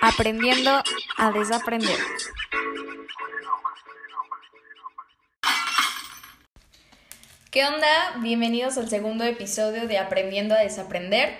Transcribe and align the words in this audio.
Aprendiendo 0.00 0.82
a 1.16 1.32
desaprender. 1.32 1.98
¿Qué 7.50 7.64
onda? 7.64 8.16
Bienvenidos 8.18 8.78
al 8.78 8.88
segundo 8.88 9.24
episodio 9.24 9.88
de 9.88 9.98
Aprendiendo 9.98 10.54
a 10.54 10.58
desaprender. 10.58 11.34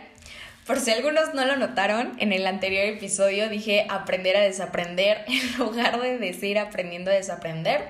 Por 0.67 0.81
si 0.81 0.91
algunos 0.91 1.35
no 1.35 1.45
lo 1.45 1.57
notaron, 1.57 2.15
en 2.19 2.33
el 2.33 2.47
anterior 2.47 2.85
episodio 2.85 3.48
dije 3.48 3.87
aprender 3.88 4.37
a 4.37 4.40
desaprender 4.40 5.24
en 5.28 5.58
lugar 5.58 6.01
de 6.01 6.19
decir 6.19 6.58
aprendiendo 6.58 7.10
a 7.10 7.14
desaprender. 7.14 7.88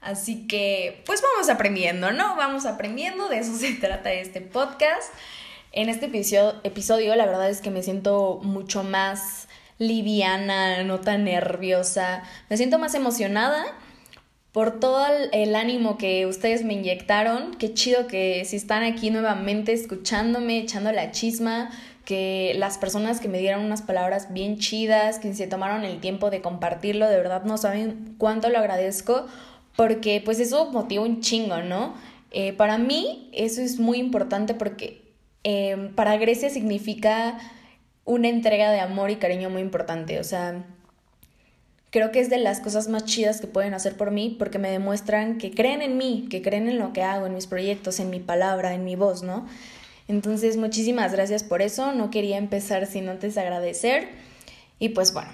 Así 0.00 0.46
que, 0.46 1.02
pues 1.06 1.22
vamos 1.22 1.48
aprendiendo, 1.48 2.12
¿no? 2.12 2.36
Vamos 2.36 2.66
aprendiendo, 2.66 3.28
de 3.28 3.38
eso 3.38 3.56
se 3.56 3.72
trata 3.80 4.12
este 4.12 4.40
podcast. 4.40 5.12
En 5.76 5.90
este 5.90 6.06
episodio, 6.06 6.54
episodio 6.64 7.14
la 7.16 7.26
verdad 7.26 7.50
es 7.50 7.60
que 7.60 7.70
me 7.70 7.82
siento 7.82 8.40
mucho 8.42 8.82
más 8.82 9.46
liviana, 9.78 10.82
no 10.84 11.00
tan 11.00 11.24
nerviosa, 11.24 12.22
me 12.48 12.56
siento 12.56 12.78
más 12.78 12.94
emocionada 12.94 13.62
por 14.52 14.80
todo 14.80 15.04
el 15.32 15.54
ánimo 15.54 15.98
que 15.98 16.24
ustedes 16.24 16.64
me 16.64 16.72
inyectaron. 16.72 17.54
Qué 17.58 17.74
chido 17.74 18.06
que 18.06 18.46
si 18.46 18.56
están 18.56 18.84
aquí 18.84 19.10
nuevamente 19.10 19.74
escuchándome, 19.74 20.60
echando 20.60 20.92
la 20.92 21.10
chisma, 21.10 21.68
que 22.06 22.54
las 22.56 22.78
personas 22.78 23.20
que 23.20 23.28
me 23.28 23.38
dieron 23.38 23.62
unas 23.62 23.82
palabras 23.82 24.32
bien 24.32 24.56
chidas, 24.56 25.18
que 25.18 25.34
se 25.34 25.46
tomaron 25.46 25.84
el 25.84 26.00
tiempo 26.00 26.30
de 26.30 26.40
compartirlo, 26.40 27.06
de 27.06 27.18
verdad 27.18 27.44
no 27.44 27.58
saben 27.58 28.14
cuánto 28.16 28.48
lo 28.48 28.60
agradezco, 28.60 29.26
porque 29.76 30.22
pues 30.24 30.40
eso 30.40 30.72
motiva 30.72 31.02
un 31.02 31.20
chingo, 31.20 31.58
¿no? 31.58 31.92
Eh, 32.30 32.54
para 32.54 32.78
mí 32.78 33.28
eso 33.34 33.60
es 33.60 33.78
muy 33.78 33.98
importante 33.98 34.54
porque 34.54 35.04
eh, 35.48 35.92
para 35.94 36.16
Grecia 36.16 36.50
significa 36.50 37.38
una 38.04 38.26
entrega 38.26 38.72
de 38.72 38.80
amor 38.80 39.10
y 39.10 39.16
cariño 39.16 39.48
muy 39.48 39.62
importante, 39.62 40.18
o 40.18 40.24
sea, 40.24 40.64
creo 41.90 42.10
que 42.10 42.18
es 42.18 42.28
de 42.28 42.38
las 42.38 42.58
cosas 42.58 42.88
más 42.88 43.04
chidas 43.04 43.40
que 43.40 43.46
pueden 43.46 43.72
hacer 43.72 43.96
por 43.96 44.10
mí 44.10 44.34
porque 44.36 44.58
me 44.58 44.72
demuestran 44.72 45.38
que 45.38 45.52
creen 45.52 45.82
en 45.82 45.96
mí, 45.98 46.26
que 46.28 46.42
creen 46.42 46.68
en 46.68 46.80
lo 46.80 46.92
que 46.92 47.04
hago, 47.04 47.26
en 47.26 47.34
mis 47.34 47.46
proyectos, 47.46 48.00
en 48.00 48.10
mi 48.10 48.18
palabra, 48.18 48.74
en 48.74 48.82
mi 48.84 48.96
voz, 48.96 49.22
¿no? 49.22 49.46
Entonces, 50.08 50.56
muchísimas 50.56 51.12
gracias 51.12 51.44
por 51.44 51.62
eso. 51.62 51.92
No 51.92 52.10
quería 52.10 52.38
empezar 52.38 52.86
sin 52.86 53.08
antes 53.08 53.38
agradecer. 53.38 54.08
Y 54.80 54.88
pues 54.88 55.12
bueno, 55.12 55.30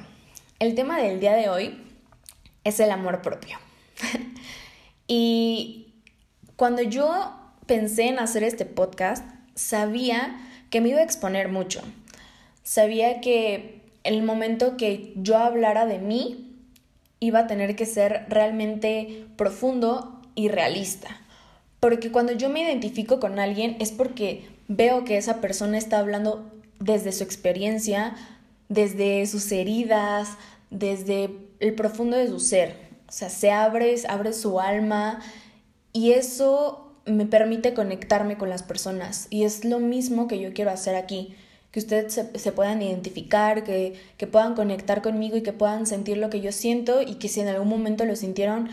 el 0.58 0.74
tema 0.74 1.00
del 1.00 1.20
día 1.20 1.32
de 1.32 1.48
hoy 1.48 1.82
es 2.64 2.80
el 2.80 2.90
amor 2.90 3.22
propio. 3.22 3.56
y 5.08 5.94
cuando 6.56 6.82
yo 6.82 7.32
pensé 7.66 8.08
en 8.08 8.18
hacer 8.18 8.44
este 8.44 8.66
podcast, 8.66 9.24
sabía 9.54 10.36
que 10.70 10.80
me 10.80 10.90
iba 10.90 11.00
a 11.00 11.04
exponer 11.04 11.48
mucho. 11.48 11.82
Sabía 12.62 13.20
que 13.20 13.82
el 14.04 14.22
momento 14.22 14.76
que 14.76 15.12
yo 15.16 15.38
hablara 15.38 15.86
de 15.86 15.98
mí 15.98 16.56
iba 17.20 17.40
a 17.40 17.46
tener 17.46 17.76
que 17.76 17.86
ser 17.86 18.26
realmente 18.28 19.26
profundo 19.36 20.20
y 20.34 20.48
realista. 20.48 21.08
Porque 21.80 22.10
cuando 22.10 22.32
yo 22.32 22.48
me 22.48 22.62
identifico 22.62 23.20
con 23.20 23.38
alguien 23.38 23.76
es 23.80 23.92
porque 23.92 24.48
veo 24.68 25.04
que 25.04 25.16
esa 25.16 25.40
persona 25.40 25.78
está 25.78 25.98
hablando 25.98 26.50
desde 26.80 27.12
su 27.12 27.22
experiencia, 27.22 28.14
desde 28.68 29.26
sus 29.26 29.50
heridas, 29.52 30.36
desde 30.70 31.30
el 31.60 31.74
profundo 31.74 32.16
de 32.16 32.28
su 32.28 32.40
ser. 32.40 32.76
O 33.08 33.12
sea, 33.12 33.28
se 33.28 33.50
abre, 33.50 33.94
abre 34.08 34.32
su 34.32 34.58
alma 34.58 35.20
y 35.92 36.12
eso 36.12 36.81
me 37.06 37.26
permite 37.26 37.74
conectarme 37.74 38.38
con 38.38 38.50
las 38.50 38.62
personas. 38.62 39.26
Y 39.30 39.44
es 39.44 39.64
lo 39.64 39.78
mismo 39.78 40.28
que 40.28 40.40
yo 40.40 40.52
quiero 40.52 40.70
hacer 40.70 40.94
aquí 40.94 41.34
que 41.72 41.80
ustedes 41.80 42.20
se, 42.34 42.52
puedan 42.52 42.82
identificar, 42.82 43.64
que, 43.64 43.98
que, 44.18 44.26
puedan 44.26 44.54
conectar 44.54 45.00
conmigo 45.00 45.38
y 45.38 45.42
que 45.42 45.54
puedan 45.54 45.86
sentir 45.86 46.18
lo 46.18 46.28
que 46.28 46.42
yo 46.42 46.52
siento 46.52 47.00
y 47.00 47.14
que 47.14 47.28
si 47.28 47.40
en 47.40 47.48
algún 47.48 47.68
momento 47.68 48.04
lo 48.04 48.14
sintieron, 48.14 48.68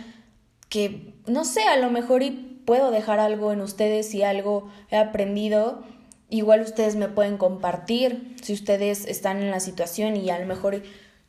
que 0.68 1.14
no 1.26 1.46
sé, 1.46 1.64
a 1.64 1.78
lo 1.78 1.90
mejor 1.92 2.24
y 2.24 2.32
puedo 2.66 2.92
dejar 2.92 3.22
algo 3.22 3.54
en 3.54 3.62
ustedes 3.62 4.14
y 4.14 4.24
algo 4.24 4.70
he 4.92 4.98
aprendido, 4.98 5.82
igual 6.30 6.60
ustedes 6.60 6.98
me 6.98 7.08
pueden 7.08 7.38
compartir 7.38 8.36
si 8.44 8.52
ustedes 8.52 9.06
están 9.06 9.42
en 9.42 9.50
la 9.50 9.62
situación 9.62 10.18
y 10.18 10.30
a 10.30 10.38
lo 10.38 10.46
mejor 10.46 10.84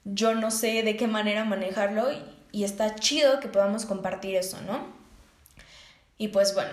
yo 0.05 0.35
no 0.35 0.51
sé 0.51 0.83
de 0.83 0.97
qué 0.97 1.07
manera 1.07 1.45
manejarlo 1.45 2.11
y, 2.11 2.17
y 2.51 2.65
está 2.65 2.97
chido 2.97 3.39
que 3.39 3.47
podamos 3.47 3.87
compartir 3.87 4.35
eso, 4.35 4.61
¿no? 4.63 4.87
Y 6.19 6.29
pues 6.29 6.53
bueno, 6.55 6.73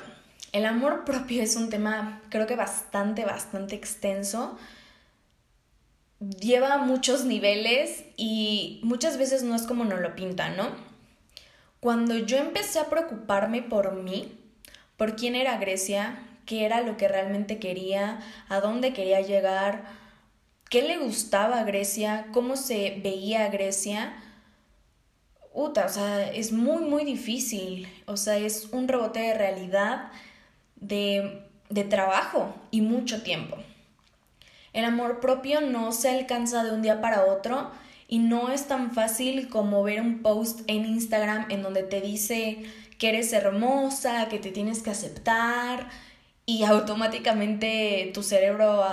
el 0.52 0.66
amor 0.66 1.06
propio 1.06 1.44
es 1.44 1.56
un 1.56 1.70
tema 1.70 2.22
creo 2.30 2.48
que 2.48 2.56
bastante, 2.56 3.26
bastante 3.26 3.76
extenso 3.76 4.58
lleva 6.20 6.78
muchos 6.80 7.26
niveles 7.26 8.04
y 8.16 8.80
muchas 8.84 9.18
veces 9.18 9.44
no 9.44 9.56
es 9.56 9.64
como 9.64 9.86
nos 9.86 10.00
lo 10.00 10.16
pintan, 10.16 10.58
¿no? 10.58 10.70
Cuando 11.80 12.18
yo 12.18 12.38
empecé 12.38 12.80
a 12.80 12.90
preocuparme 12.90 13.62
por 13.62 13.94
mí, 13.94 14.36
por 14.98 15.16
quién 15.16 15.36
era 15.36 15.60
Grecia, 15.60 16.18
qué 16.46 16.66
era 16.66 16.82
lo 16.82 16.98
que 16.98 17.08
realmente 17.08 17.60
quería, 17.60 18.20
a 18.50 18.60
dónde 18.62 18.94
quería 18.94 19.22
llegar, 19.22 19.84
qué 20.72 20.82
le 20.82 20.98
gustaba 20.98 21.60
a 21.60 21.64
Grecia, 21.66 22.28
cómo 22.34 22.56
se 22.56 23.00
veía 23.04 23.46
a 23.46 23.50
Grecia, 23.50 24.16
Uta, 25.60 25.88
o 25.88 25.90
sea, 25.90 26.32
es 26.32 26.52
muy, 26.52 26.84
muy 26.84 27.04
difícil. 27.04 27.88
O 28.06 28.16
sea, 28.16 28.38
es 28.38 28.70
un 28.72 28.88
rebote 28.88 29.22
de 29.22 29.34
realidad, 29.34 30.12
de, 30.80 31.44
de 31.70 31.84
trabajo 31.84 32.56
y 32.72 32.82
mucho 32.82 33.24
tiempo. 33.24 33.58
El 34.74 34.86
amor 34.86 35.20
propio 35.20 35.62
no 35.62 35.92
se 35.92 36.10
alcanza 36.10 36.64
de 36.64 36.72
un 36.72 36.82
día 36.82 37.02
para 37.02 37.26
otro 37.26 37.72
y 38.08 38.20
no 38.20 38.50
es 38.50 38.68
tan 38.68 38.92
fácil 38.92 39.50
como 39.50 39.84
ver 39.84 40.02
un 40.02 40.22
post 40.22 40.62
en 40.68 40.86
Instagram 40.86 41.48
en 41.50 41.64
donde 41.64 41.84
te 41.84 42.00
dice 42.00 42.64
que 43.00 43.10
eres 43.10 43.34
hermosa, 43.34 44.28
que 44.30 44.40
te 44.40 44.52
tienes 44.52 44.82
que 44.82 44.92
aceptar 44.92 45.90
y 46.46 46.64
automáticamente 46.64 48.12
tu 48.14 48.24
cerebro 48.24 48.86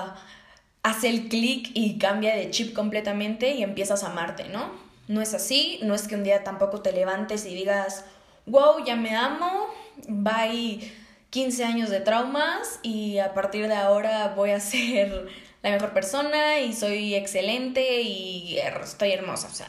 hace 0.82 1.08
el 1.08 1.28
clic 1.28 1.70
y 1.74 1.98
cambia 1.98 2.34
de 2.34 2.50
chip 2.50 2.74
completamente 2.74 3.54
y 3.54 3.62
empiezas 3.62 4.04
a 4.04 4.10
amarte, 4.10 4.48
¿no? 4.48 4.72
No 5.06 5.20
es 5.20 5.34
así, 5.34 5.78
no 5.82 5.94
es 5.94 6.08
que 6.08 6.14
un 6.14 6.24
día 6.24 6.44
tampoco 6.44 6.80
te 6.80 6.92
levantes 6.92 7.44
y 7.46 7.54
digas, 7.54 8.04
wow, 8.46 8.84
ya 8.84 8.96
me 8.96 9.14
amo, 9.14 9.66
bye 10.08 11.03
15 11.34 11.64
años 11.64 11.90
de 11.90 11.98
traumas 11.98 12.78
y 12.84 13.18
a 13.18 13.34
partir 13.34 13.66
de 13.66 13.74
ahora 13.74 14.34
voy 14.36 14.52
a 14.52 14.60
ser 14.60 15.26
la 15.64 15.72
mejor 15.72 15.92
persona 15.92 16.60
y 16.60 16.72
soy 16.72 17.16
excelente 17.16 18.02
y 18.02 18.56
estoy 18.56 19.10
hermosa. 19.10 19.48
O 19.48 19.52
sea, 19.52 19.68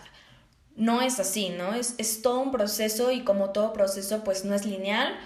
no 0.76 1.02
es 1.02 1.20
así, 1.20 1.50
¿no? 1.50 1.74
Es, 1.74 1.96
es 1.98 2.22
todo 2.22 2.40
un 2.42 2.52
proceso 2.52 3.10
y 3.10 3.22
como 3.22 3.50
todo 3.50 3.74
proceso 3.74 4.24
pues 4.24 4.46
no 4.46 4.54
es 4.54 4.68
lineal. 4.68 5.18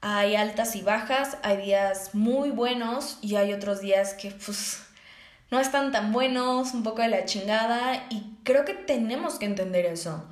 Hay 0.00 0.36
altas 0.36 0.76
y 0.76 0.82
bajas, 0.82 1.38
hay 1.42 1.56
días 1.56 2.14
muy 2.14 2.50
buenos 2.50 3.18
y 3.20 3.34
hay 3.34 3.52
otros 3.52 3.80
días 3.80 4.14
que 4.14 4.30
pues 4.30 4.80
no 5.50 5.58
están 5.58 5.90
tan 5.90 6.12
buenos, 6.12 6.72
un 6.72 6.84
poco 6.84 7.02
de 7.02 7.08
la 7.08 7.24
chingada 7.24 8.06
y 8.10 8.36
creo 8.44 8.64
que 8.64 8.74
tenemos 8.74 9.40
que 9.40 9.46
entender 9.46 9.86
eso. 9.86 10.24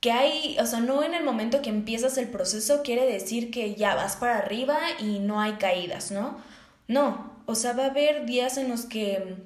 Que 0.00 0.12
hay, 0.12 0.56
o 0.60 0.66
sea, 0.66 0.80
no 0.80 1.02
en 1.02 1.14
el 1.14 1.24
momento 1.24 1.62
que 1.62 1.70
empiezas 1.70 2.18
el 2.18 2.28
proceso 2.28 2.82
quiere 2.82 3.06
decir 3.06 3.50
que 3.50 3.74
ya 3.74 3.94
vas 3.94 4.16
para 4.16 4.38
arriba 4.38 4.78
y 5.00 5.18
no 5.20 5.40
hay 5.40 5.54
caídas, 5.54 6.10
¿no? 6.10 6.38
No, 6.88 7.32
o 7.46 7.54
sea, 7.54 7.72
va 7.72 7.84
a 7.84 7.90
haber 7.90 8.26
días 8.26 8.58
en 8.58 8.68
los 8.68 8.84
que 8.84 9.36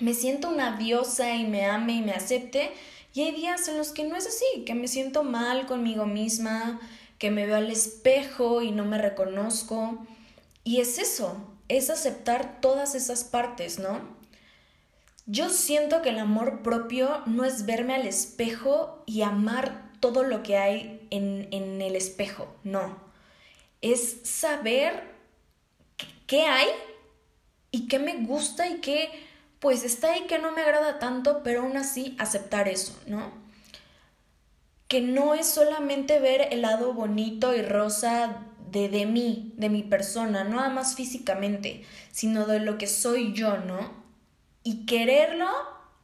me 0.00 0.14
siento 0.14 0.48
una 0.48 0.76
diosa 0.76 1.34
y 1.34 1.46
me 1.46 1.66
ame 1.66 1.94
y 1.94 2.02
me 2.02 2.12
acepte, 2.12 2.72
y 3.12 3.22
hay 3.22 3.32
días 3.32 3.66
en 3.68 3.76
los 3.76 3.90
que 3.90 4.04
no 4.04 4.16
es 4.16 4.26
así, 4.26 4.64
que 4.64 4.74
me 4.74 4.88
siento 4.88 5.24
mal 5.24 5.66
conmigo 5.66 6.06
misma, 6.06 6.80
que 7.18 7.30
me 7.30 7.46
veo 7.46 7.56
al 7.56 7.70
espejo 7.70 8.62
y 8.62 8.70
no 8.70 8.84
me 8.84 8.98
reconozco. 8.98 9.98
Y 10.62 10.80
es 10.80 10.98
eso, 10.98 11.36
es 11.68 11.90
aceptar 11.90 12.60
todas 12.60 12.94
esas 12.94 13.24
partes, 13.24 13.78
¿no? 13.78 14.00
Yo 15.26 15.50
siento 15.50 16.02
que 16.02 16.10
el 16.10 16.18
amor 16.18 16.62
propio 16.62 17.22
no 17.26 17.44
es 17.44 17.66
verme 17.66 17.94
al 17.94 18.06
espejo 18.06 19.02
y 19.06 19.22
amar 19.22 19.89
todo 20.00 20.22
lo 20.22 20.42
que 20.42 20.56
hay 20.56 21.06
en, 21.10 21.48
en 21.52 21.80
el 21.82 21.96
espejo, 21.96 22.54
no. 22.64 22.98
Es 23.80 24.20
saber 24.24 25.04
qué 26.26 26.42
hay 26.42 26.68
y 27.70 27.88
qué 27.88 27.98
me 27.98 28.16
gusta 28.24 28.68
y 28.68 28.80
qué 28.80 29.10
pues 29.60 29.84
está 29.84 30.12
ahí 30.12 30.26
que 30.26 30.38
no 30.38 30.52
me 30.52 30.62
agrada 30.62 30.98
tanto, 30.98 31.42
pero 31.42 31.60
aún 31.60 31.76
así 31.76 32.16
aceptar 32.18 32.66
eso, 32.66 32.98
¿no? 33.06 33.30
Que 34.88 35.02
no 35.02 35.34
es 35.34 35.46
solamente 35.46 36.18
ver 36.18 36.48
el 36.50 36.62
lado 36.62 36.94
bonito 36.94 37.54
y 37.54 37.62
rosa 37.62 38.46
de, 38.70 38.88
de 38.88 39.04
mí, 39.04 39.52
de 39.56 39.68
mi 39.68 39.82
persona, 39.82 40.44
no 40.44 40.56
nada 40.56 40.70
más 40.70 40.94
físicamente, 40.94 41.84
sino 42.10 42.46
de 42.46 42.60
lo 42.60 42.78
que 42.78 42.86
soy 42.86 43.34
yo, 43.34 43.58
¿no? 43.58 43.92
Y 44.62 44.86
quererlo, 44.86 45.48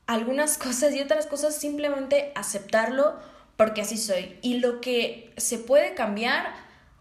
algunas 0.06 0.58
cosas 0.58 0.94
y 0.94 1.00
otras 1.00 1.26
cosas 1.26 1.56
simplemente 1.56 2.32
aceptarlo 2.34 3.16
porque 3.56 3.82
así 3.82 3.96
soy. 3.96 4.38
Y 4.42 4.58
lo 4.58 4.80
que 4.80 5.32
se 5.36 5.58
puede 5.58 5.94
cambiar, 5.94 6.54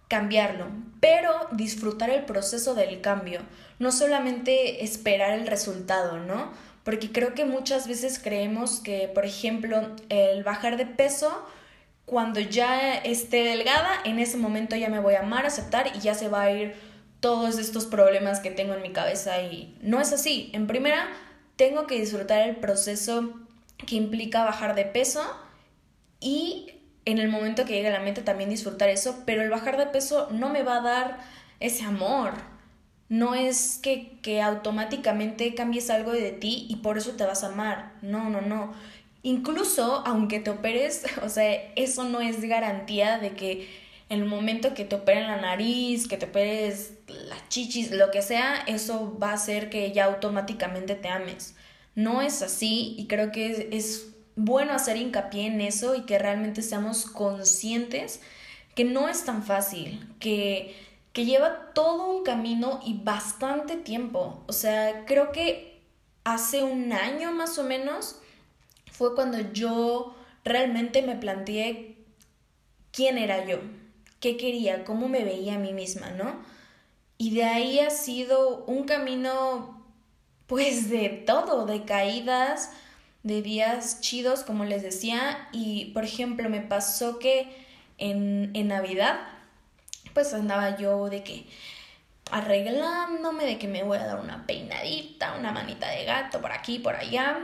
cambiarlo, 0.07 0.68
pero 1.00 1.31
disfrutar 1.52 2.10
el 2.10 2.25
proceso 2.25 2.75
del 2.75 3.02
cambio 3.02 3.42
no 3.78 3.92
solamente 3.92 4.84
esperar 4.84 5.34
el 5.34 5.48
resultado, 5.48 6.18
¿no? 6.19 6.54
porque 6.86 7.12
creo 7.12 7.34
que 7.34 7.46
muchas 7.46 7.88
veces 7.88 8.19
creemos 8.24 8.80
que, 8.80 9.10
por 9.13 9.25
ejemplo, 9.25 9.90
el 10.10 10.44
bajar 10.44 10.78
de 10.78 10.86
peso, 10.86 11.44
cuando 12.06 12.40
ya 12.40 12.94
esté 12.94 13.44
delgada, 13.44 13.90
en 14.06 14.19
ese 14.19 14.38
momento 14.38 14.75
ya 14.75 14.88
me 14.90 15.00
voy 15.00 15.16
a 15.16 15.22
amar, 15.22 15.48
aceptar 15.48 15.88
y 15.96 16.00
ya 16.00 16.13
se 16.13 16.30
va 16.30 16.44
a 16.44 16.51
ir 16.51 16.75
todos 17.22 17.58
estos 17.58 17.88
problemas 17.88 18.40
que 18.40 18.51
tengo 18.51 18.75
en 18.75 18.84
mi 18.84 18.94
cabeza 18.94 19.42
y 19.42 19.75
no 19.81 20.00
es 20.00 20.13
así. 20.13 20.51
En 20.54 20.68
primera, 20.68 21.08
tengo 21.56 21.88
que 21.88 22.00
disfrutar 22.00 22.48
el 22.48 22.58
proceso 22.58 23.34
que 23.88 23.96
implica 23.96 24.46
bajar 24.46 24.75
de 24.75 24.86
peso 24.86 25.24
y 26.25 26.72
en 27.06 27.19
el 27.19 27.30
momento 27.30 27.66
que 27.66 27.74
llegue 27.74 27.89
a 27.89 27.92
la 27.92 28.00
meta 28.00 28.24
también 28.24 28.50
disfrutar 28.50 28.89
eso, 28.89 29.22
pero 29.27 29.44
el 29.44 29.51
bajar 29.51 29.77
de 29.77 29.86
peso 29.86 30.27
no 30.31 30.50
me 30.50 30.63
va 30.63 30.77
a 30.77 30.81
dar 30.81 31.19
ese 31.60 31.83
amor. 31.83 32.33
No 33.10 33.36
es 33.36 33.80
que, 33.81 34.18
que 34.24 34.42
automáticamente 34.42 35.54
cambies 35.54 35.92
algo 35.92 36.12
de 36.12 36.31
ti 36.31 36.66
y 36.68 36.77
por 36.77 36.98
eso 36.98 37.12
te 37.12 37.24
vas 37.24 37.44
a 37.44 37.50
amar. 37.50 37.94
No, 38.01 38.31
no, 38.31 38.42
no. 38.42 38.74
Incluso 39.22 40.01
aunque 40.07 40.39
te 40.39 40.50
operes, 40.50 41.04
o 41.24 41.30
sea, 41.30 41.54
eso 41.75 42.06
no 42.06 42.22
es 42.22 42.42
garantía 42.42 43.19
de 43.19 43.31
que 43.36 43.69
en 44.10 44.22
el 44.22 44.25
momento 44.25 44.74
que 44.74 44.86
te 44.86 44.95
operen 44.95 45.27
la 45.27 45.38
nariz, 45.38 46.07
que 46.07 46.18
te 46.18 46.25
operes 46.25 46.94
las 47.07 47.48
chichis, 47.50 47.92
lo 47.92 48.10
que 48.10 48.24
sea, 48.24 48.63
eso 48.66 49.16
va 49.22 49.30
a 49.30 49.33
hacer 49.33 49.69
que 49.69 49.92
ya 49.92 50.06
automáticamente 50.06 50.95
te 50.95 51.07
ames. 51.07 51.56
No 51.94 52.24
es 52.24 52.42
así 52.42 52.95
y 52.98 53.06
creo 53.06 53.31
que 53.31 53.69
es 53.72 54.15
bueno 54.36 54.74
hacer 54.74 54.98
hincapié 54.98 55.48
en 55.48 55.62
eso 55.62 55.96
y 55.96 56.02
que 56.02 56.20
realmente 56.20 56.62
seamos 56.62 57.06
conscientes 57.06 58.22
que 58.76 58.84
no 58.84 59.08
es 59.08 59.24
tan 59.24 59.44
fácil, 59.44 60.06
que, 60.20 60.76
que 61.14 61.26
lleva 61.26 61.72
todo 61.74 62.10
un 62.18 62.24
camino 62.24 62.82
y 62.86 62.94
bastante 63.02 63.78
tiempo. 63.78 64.44
O 64.48 64.54
sea, 64.54 65.06
creo 65.06 65.32
que 65.32 65.82
hace 66.26 66.64
un 66.64 66.92
año 66.92 67.32
más 67.32 67.58
o 67.58 67.64
menos 67.64 68.18
fue 68.92 69.16
cuando 69.16 69.40
yo 69.54 70.16
realmente 70.44 71.02
me 71.02 71.16
planteé 71.16 71.98
quién 72.92 73.18
era 73.18 73.46
yo, 73.46 73.60
qué 74.20 74.38
quería, 74.38 74.84
cómo 74.84 75.08
me 75.08 75.24
veía 75.24 75.56
a 75.56 75.60
mí 75.60 75.74
misma, 75.74 76.12
¿no? 76.12 76.44
Y 77.18 77.34
de 77.34 77.46
ahí 77.46 77.80
ha 77.80 77.90
sido 77.90 78.66
un 78.66 78.84
camino 78.84 79.86
pues 80.48 80.90
de 80.90 81.10
todo, 81.10 81.66
de 81.66 81.86
caídas, 81.86 82.72
de 83.25 83.42
días 83.42 84.01
chidos, 84.01 84.44
como 84.44 84.66
les 84.66 84.83
decía, 84.83 85.50
y 85.51 85.86
por 85.95 86.04
ejemplo 86.04 86.48
me 86.48 86.62
pasó 86.62 87.18
que 87.18 87.48
en, 87.98 88.51
en 88.54 88.68
Navidad, 88.68 89.19
pues 90.13 90.31
andaba 90.36 90.77
yo 90.77 91.10
de 91.10 91.24
que 91.24 91.48
arreglándome, 92.30 93.45
de 93.45 93.57
que 93.57 93.68
me 93.68 93.81
voy 93.81 93.98
a 93.98 94.06
dar 94.06 94.19
una 94.19 94.45
peinadita, 94.45 95.38
una 95.39 95.51
manita 95.51 95.89
de 95.89 96.06
gato 96.06 96.39
por 96.39 96.51
aquí, 96.51 96.77
por 96.77 96.95
allá, 96.95 97.39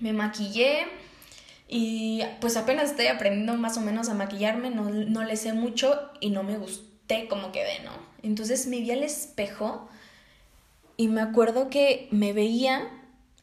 me 0.00 0.14
maquillé 0.14 0.86
y 1.68 2.22
pues 2.40 2.56
apenas 2.56 2.92
estoy 2.92 3.08
aprendiendo 3.08 3.52
más 3.56 3.76
o 3.76 3.82
menos 3.82 4.08
a 4.08 4.14
maquillarme, 4.14 4.70
no, 4.70 4.88
no 4.88 5.22
le 5.22 5.36
sé 5.36 5.52
mucho 5.52 6.00
y 6.20 6.30
no 6.30 6.44
me 6.44 6.56
gusté 6.56 7.28
como 7.28 7.52
quedé, 7.52 7.80
¿no? 7.84 7.92
Entonces 8.22 8.66
me 8.68 8.80
vi 8.80 8.90
al 8.90 9.02
espejo 9.02 9.86
y 10.96 11.08
me 11.08 11.20
acuerdo 11.20 11.68
que 11.68 12.08
me 12.10 12.32
veía 12.32 12.88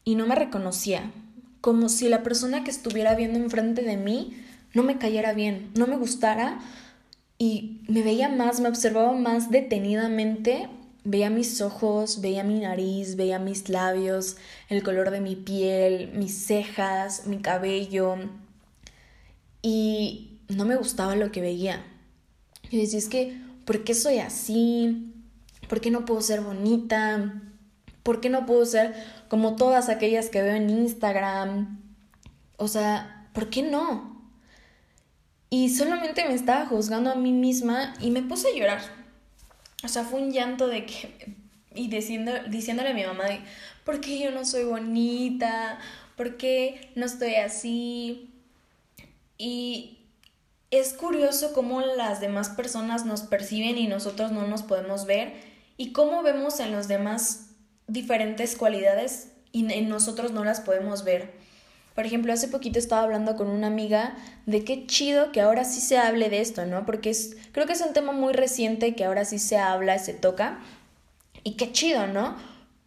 y 0.04 0.16
no 0.16 0.26
me 0.26 0.34
reconocía 0.34 1.12
como 1.62 1.88
si 1.88 2.08
la 2.08 2.22
persona 2.22 2.64
que 2.64 2.70
estuviera 2.70 3.14
viendo 3.14 3.38
enfrente 3.38 3.82
de 3.82 3.96
mí 3.96 4.36
no 4.74 4.82
me 4.82 4.98
cayera 4.98 5.32
bien, 5.32 5.70
no 5.74 5.86
me 5.86 5.96
gustara 5.96 6.58
y 7.38 7.80
me 7.88 8.02
veía 8.02 8.28
más, 8.28 8.60
me 8.60 8.68
observaba 8.68 9.12
más 9.12 9.50
detenidamente, 9.50 10.68
veía 11.04 11.30
mis 11.30 11.60
ojos, 11.60 12.20
veía 12.20 12.42
mi 12.42 12.58
nariz, 12.58 13.16
veía 13.16 13.38
mis 13.38 13.68
labios, 13.68 14.36
el 14.68 14.82
color 14.82 15.10
de 15.12 15.20
mi 15.20 15.36
piel, 15.36 16.10
mis 16.14 16.36
cejas, 16.46 17.26
mi 17.26 17.38
cabello 17.38 18.16
y 19.62 20.40
no 20.48 20.64
me 20.64 20.76
gustaba 20.76 21.14
lo 21.14 21.30
que 21.30 21.40
veía. 21.40 21.84
Y 22.70 22.78
decía, 22.78 22.98
es 22.98 23.08
que, 23.08 23.40
¿por 23.64 23.84
qué 23.84 23.94
soy 23.94 24.18
así? 24.18 25.14
¿Por 25.68 25.80
qué 25.80 25.92
no 25.92 26.04
puedo 26.04 26.20
ser 26.22 26.40
bonita? 26.40 27.40
¿Por 28.02 28.20
qué 28.20 28.30
no 28.30 28.46
puedo 28.46 28.66
ser 28.66 28.94
como 29.32 29.56
todas 29.56 29.88
aquellas 29.88 30.28
que 30.28 30.42
veo 30.42 30.56
en 30.56 30.68
Instagram? 30.68 31.80
O 32.58 32.68
sea, 32.68 33.30
¿por 33.32 33.48
qué 33.48 33.62
no? 33.62 34.30
Y 35.48 35.70
solamente 35.70 36.28
me 36.28 36.34
estaba 36.34 36.66
juzgando 36.66 37.10
a 37.10 37.14
mí 37.14 37.32
misma 37.32 37.94
y 37.98 38.10
me 38.10 38.20
puse 38.20 38.48
a 38.48 38.54
llorar. 38.54 38.82
O 39.82 39.88
sea, 39.88 40.04
fue 40.04 40.20
un 40.20 40.32
llanto 40.32 40.68
de 40.68 40.84
que... 40.84 41.34
Y 41.74 41.88
diciendo, 41.88 42.30
diciéndole 42.50 42.90
a 42.90 42.94
mi 42.94 43.06
mamá, 43.06 43.24
de, 43.24 43.40
¿por 43.86 44.02
qué 44.02 44.18
yo 44.18 44.32
no 44.32 44.44
soy 44.44 44.64
bonita? 44.64 45.78
¿Por 46.14 46.36
qué 46.36 46.92
no 46.94 47.06
estoy 47.06 47.36
así? 47.36 48.34
Y 49.38 50.00
es 50.70 50.92
curioso 50.92 51.54
cómo 51.54 51.80
las 51.80 52.20
demás 52.20 52.50
personas 52.50 53.06
nos 53.06 53.22
perciben 53.22 53.78
y 53.78 53.86
nosotros 53.86 54.30
no 54.30 54.46
nos 54.46 54.62
podemos 54.62 55.06
ver 55.06 55.32
y 55.78 55.92
cómo 55.92 56.22
vemos 56.22 56.60
en 56.60 56.70
los 56.70 56.86
demás 56.86 57.51
diferentes 57.92 58.56
cualidades 58.56 59.28
y 59.52 59.70
en 59.70 59.88
nosotros 59.88 60.32
no 60.32 60.44
las 60.44 60.60
podemos 60.60 61.04
ver. 61.04 61.30
Por 61.94 62.06
ejemplo, 62.06 62.32
hace 62.32 62.48
poquito 62.48 62.78
estaba 62.78 63.02
hablando 63.02 63.36
con 63.36 63.48
una 63.48 63.66
amiga 63.66 64.16
de 64.46 64.64
qué 64.64 64.86
chido 64.86 65.30
que 65.30 65.42
ahora 65.42 65.64
sí 65.64 65.80
se 65.80 65.98
hable 65.98 66.30
de 66.30 66.40
esto, 66.40 66.64
¿no? 66.64 66.86
Porque 66.86 67.10
es, 67.10 67.36
creo 67.52 67.66
que 67.66 67.74
es 67.74 67.82
un 67.82 67.92
tema 67.92 68.12
muy 68.12 68.32
reciente 68.32 68.94
que 68.94 69.04
ahora 69.04 69.26
sí 69.26 69.38
se 69.38 69.58
habla, 69.58 69.98
se 69.98 70.14
toca. 70.14 70.58
Y 71.44 71.56
qué 71.56 71.70
chido, 71.70 72.06
¿no? 72.06 72.36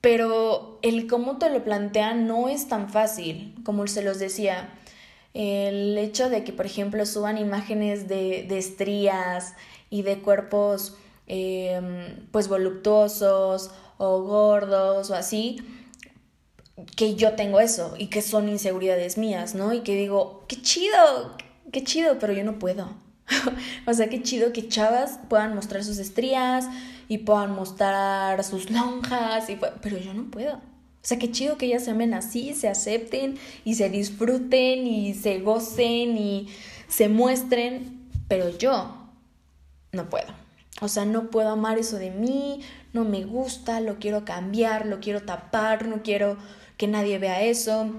Pero 0.02 0.80
el 0.81 1.06
cómo 1.08 1.38
te 1.38 1.51
lo 1.51 1.63
plantean 1.63 2.25
no 2.28 2.50
es 2.50 2.68
tan 2.68 2.90
fácil, 2.90 3.54
como 3.63 3.86
se 3.86 4.01
los 4.01 4.18
decía. 4.18 4.69
El 5.36 5.98
hecho 6.00 6.30
de 6.30 6.44
que, 6.44 6.54
por 6.54 6.66
ejemplo, 6.66 7.06
suban 7.06 7.38
imágenes 7.38 8.08
de, 8.08 8.46
de 8.48 8.58
estrías 8.58 9.54
y 9.92 10.01
de 10.01 10.19
cuerpos 10.19 10.98
em, 11.27 12.27
pues 12.31 12.48
voluptuosos 12.48 13.72
o 13.98 14.22
gordos 14.22 15.10
o 15.10 15.16
así, 15.16 15.57
que 16.95 17.16
yo 17.16 17.33
tengo 17.33 17.60
eso 17.60 17.95
y 17.98 18.07
que 18.07 18.22
son 18.22 18.50
inseguridades 18.50 19.18
mías, 19.18 19.56
¿no? 19.56 19.74
Y 19.74 19.81
que 19.81 19.95
digo, 19.95 20.45
qué 20.48 20.62
chido, 20.62 21.36
qué 21.72 21.83
chido, 21.83 22.19
pero 22.19 22.33
yo 22.33 22.44
no 22.44 22.60
puedo. 22.60 22.89
o 23.88 23.94
sea, 23.94 24.10
qué 24.10 24.22
chido 24.22 24.54
que 24.54 24.68
chavas 24.68 25.19
puedan 25.30 25.56
mostrar 25.56 25.83
sus 25.83 25.98
estrías 25.98 26.66
y 27.07 27.19
puedan 27.19 27.51
mostrar 27.51 28.44
sus 28.44 28.69
lonjas, 28.69 29.50
y, 29.50 29.57
pero 29.81 29.98
yo 29.98 30.13
no 30.13 30.30
puedo. 30.30 30.56
O 30.56 31.07
sea, 31.07 31.19
qué 31.19 31.31
chido 31.31 31.57
que 31.57 31.68
ellas 31.68 31.86
se 31.86 31.92
amen 31.92 32.13
así, 32.13 32.54
se 32.54 32.68
acepten 32.68 33.38
y 33.63 33.75
se 33.75 33.89
disfruten 33.89 34.88
y 34.88 35.13
se 35.13 35.39
gocen 35.39 36.17
y 36.17 36.48
se 36.88 37.10
muestren, 37.10 38.10
pero 38.27 38.50
yo 38.58 39.08
no 39.91 40.10
puedo. 40.10 40.45
O 40.82 40.88
sea, 40.89 41.05
no 41.05 41.29
puedo 41.29 41.50
amar 41.50 41.77
eso 41.77 41.98
de 41.98 42.12
mí, 42.12 42.62
no 42.91 43.05
me 43.05 43.24
gusta, 43.24 43.79
lo 43.79 43.98
quiero 43.98 44.25
cambiar, 44.25 44.86
lo 44.86 45.00
quiero 45.00 45.24
tapar, 45.24 45.88
no 45.88 46.03
quiero 46.03 46.38
que 46.77 46.88
nadie 46.88 47.17
vea 47.17 47.41
eso. 47.44 47.91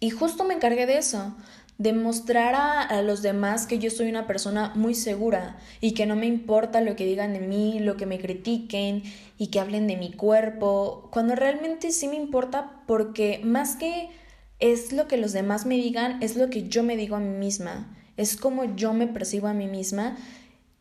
Y 0.00 0.10
justo 0.10 0.42
me 0.42 0.54
encargué 0.54 0.86
de 0.86 0.98
eso, 0.98 1.32
de 1.78 1.92
mostrar 1.92 2.54
a, 2.56 3.02
los 3.02 3.22
demás 3.22 3.66
que 3.66 3.78
yo 3.78 3.90
soy 3.90 4.08
una 4.08 4.26
persona 4.26 4.72
muy 4.74 4.94
segura 4.94 5.58
y 5.80 5.94
que 5.94 6.06
no 6.06 6.16
me 6.16 6.26
importa 6.26 6.80
lo 6.80 6.96
que 6.96 7.06
digan 7.06 7.32
de 7.32 7.40
mí, 7.40 7.78
lo 7.78 7.96
que 7.96 8.06
me 8.06 8.18
critiquen 8.18 9.04
y 9.38 9.48
que 9.48 9.60
hablen 9.60 9.86
de 9.86 9.96
mi 9.96 10.12
cuerpo, 10.12 11.08
cuando 11.12 11.34
realmente 11.36 11.92
sí 11.92 12.08
me 12.08 12.16
importa 12.16 12.82
porque 12.86 13.40
más 13.44 13.76
que 13.76 14.10
es 14.58 14.92
lo 14.92 15.08
que 15.08 15.16
los 15.16 15.32
demás 15.32 15.66
me 15.66 15.76
digan, 15.76 16.22
es 16.22 16.36
lo 16.36 16.50
que 16.50 16.68
yo 16.68 16.82
me 16.82 16.96
digo 16.96 17.16
a 17.16 17.20
mí 17.20 17.36
misma, 17.36 17.96
es 18.16 18.36
como 18.36 18.76
yo 18.76 18.92
me 18.92 19.06
percibo 19.06 19.48
a 19.48 19.54
mí 19.54 19.66
misma 19.66 20.16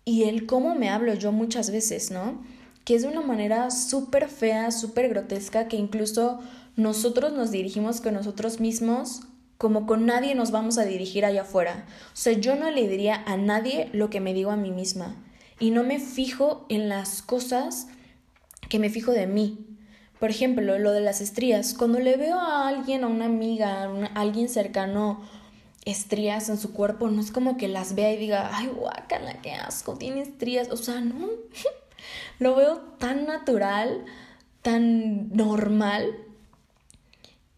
y 0.06 0.24
el 0.24 0.46
cómo 0.46 0.76
me 0.76 0.90
hablo 0.90 1.14
yo 1.14 1.32
muchas 1.32 1.72
veces, 1.72 2.12
¿no? 2.12 2.42
que 2.86 2.96
es 2.96 3.04
de 3.04 3.08
una 3.08 3.22
manera 3.22 3.70
súper 3.72 4.28
fea, 4.28 4.72
súper 4.72 5.10
grotesca, 5.10 5.68
que 5.68 5.78
incluso 5.78 6.40
nosotros 6.76 7.34
nos 7.34 7.52
dirigimos 7.52 8.02
con 8.02 8.14
nosotros 8.14 8.60
mismos 8.60 9.22
como 9.58 9.86
con 9.86 10.08
nadie 10.08 10.34
nos 10.34 10.50
vamos 10.50 10.80
a 10.80 10.86
dirigir 10.86 11.24
allá 11.24 11.44
afuera. 11.44 11.86
O 12.08 12.16
sea, 12.16 12.34
yo 12.34 12.56
no 12.56 12.72
le 12.72 12.88
diría 12.88 13.24
a 13.28 13.38
nadie 13.38 13.90
lo 13.94 14.10
que 14.10 14.20
me 14.20 14.34
digo 14.34 14.50
a 14.50 14.56
mí 14.56 14.72
misma 14.72 15.16
y 15.60 15.70
no 15.70 15.84
me 15.84 16.00
fijo 16.00 16.66
en 16.68 16.90
las 16.90 17.22
cosas 17.22 17.88
que 18.70 18.80
me 18.80 18.90
fijo 18.90 19.12
de 19.12 19.28
mí. 19.28 19.68
Por 20.20 20.32
ejemplo, 20.32 20.80
lo 20.80 20.92
de 20.94 21.02
las 21.02 21.22
estrías. 21.22 21.76
Cuando 21.76 22.00
le 22.00 22.18
veo 22.18 22.40
a 22.40 22.68
alguien, 22.68 23.04
a 23.04 23.08
una 23.08 23.26
amiga, 23.26 23.84
a, 23.84 24.06
alguien 24.20 24.50
cercano, 24.50 25.22
estrías 25.86 26.50
en 26.50 26.58
su 26.58 26.74
cuerpo, 26.74 27.10
no 27.10 27.22
es 27.22 27.32
como 27.32 27.58
que 27.58 27.68
las 27.68 27.96
vea 27.96 28.14
y 28.14 28.18
diga, 28.18 28.52
ay, 28.54 28.68
guácala, 28.68 29.42
qué 29.42 29.54
asco, 29.54 29.96
tiene 29.96 30.22
estrías. 30.22 30.70
O 30.70 30.78
sea, 30.78 31.02
no. 31.02 31.30
Lo 32.40 32.56
veo 32.56 32.78
tan 32.98 33.26
natural, 33.26 34.06
tan 34.62 35.30
normal, 35.36 36.16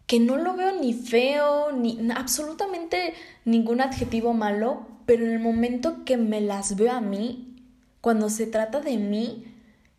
que 0.06 0.20
no 0.20 0.36
lo 0.36 0.54
veo 0.54 0.78
ni 0.78 0.92
feo, 0.92 1.72
ni 1.72 1.98
absolutamente 2.14 3.14
ningún 3.46 3.80
adjetivo 3.80 4.34
malo, 4.34 4.86
pero 5.06 5.24
en 5.24 5.32
el 5.32 5.40
momento 5.40 6.04
que 6.04 6.18
me 6.18 6.42
las 6.42 6.76
veo 6.76 6.92
a 6.92 7.00
mí, 7.00 7.56
cuando 8.02 8.28
se 8.28 8.46
trata 8.46 8.80
de 8.80 8.98
mí, 8.98 9.46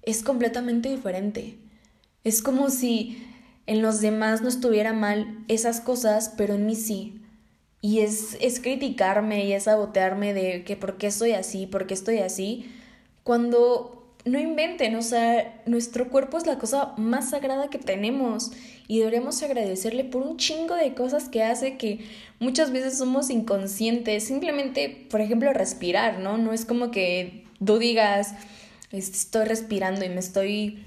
es 0.04 0.22
completamente 0.22 0.90
diferente. 0.90 1.58
Es 2.24 2.44
como 2.44 2.70
si 2.70 3.28
en 3.66 3.82
los 3.82 4.00
demás 4.02 4.42
no 4.42 4.48
estuviera 4.48 4.94
mal 4.94 5.44
esas 5.48 5.82
cosas, 5.82 6.34
pero 6.38 6.54
en 6.54 6.68
mí 6.68 6.76
sí. 6.76 7.25
Y 7.86 8.00
es, 8.00 8.36
es 8.42 8.60
criticarme 8.60 9.46
y 9.46 9.54
es 9.54 9.66
sabotearme 9.66 10.34
de 10.34 10.64
que 10.64 10.76
por 10.76 10.98
qué 10.98 11.06
estoy 11.06 11.34
así, 11.34 11.68
por 11.68 11.86
qué 11.86 11.94
estoy 11.94 12.18
así, 12.18 12.66
cuando 13.22 14.12
no 14.26 14.40
inventen, 14.40 14.96
o 14.96 15.04
sea, 15.04 15.62
nuestro 15.68 16.10
cuerpo 16.10 16.40
es 16.40 16.48
la 16.48 16.58
cosa 16.58 16.96
más 16.98 17.30
sagrada 17.30 17.70
que 17.70 17.78
tenemos 17.78 18.54
y 18.88 18.98
deberíamos 18.98 19.44
agradecerle 19.44 20.04
por 20.04 20.24
un 20.24 20.38
chingo 20.38 20.74
de 20.74 20.96
cosas 20.96 21.30
que 21.30 21.44
hace 21.44 21.78
que 21.78 22.00
muchas 22.40 22.72
veces 22.72 22.98
somos 22.98 23.30
inconscientes, 23.30 24.24
simplemente, 24.24 25.06
por 25.12 25.22
ejemplo, 25.22 25.54
respirar, 25.54 26.18
¿no? 26.18 26.40
No 26.40 26.54
es 26.54 26.66
como 26.66 26.90
que 26.90 27.46
tú 27.64 27.78
digas, 27.78 28.34
estoy 28.92 29.46
respirando 29.46 30.04
y 30.04 30.10
me 30.10 30.22
estoy 30.22 30.84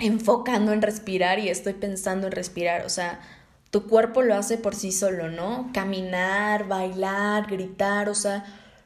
enfocando 0.00 0.72
en 0.72 0.82
respirar 0.82 1.38
y 1.38 1.48
estoy 1.48 1.74
pensando 1.74 2.26
en 2.26 2.32
respirar, 2.32 2.84
o 2.86 2.88
sea, 2.88 3.20
tu 3.70 3.86
cuerpo 3.86 4.22
lo 4.22 4.34
hace 4.34 4.58
por 4.58 4.74
sí 4.74 4.92
solo, 4.92 5.30
¿no? 5.30 5.70
Caminar, 5.72 6.66
bailar, 6.66 7.46
gritar, 7.48 8.08
o 8.08 8.14
sea, 8.14 8.44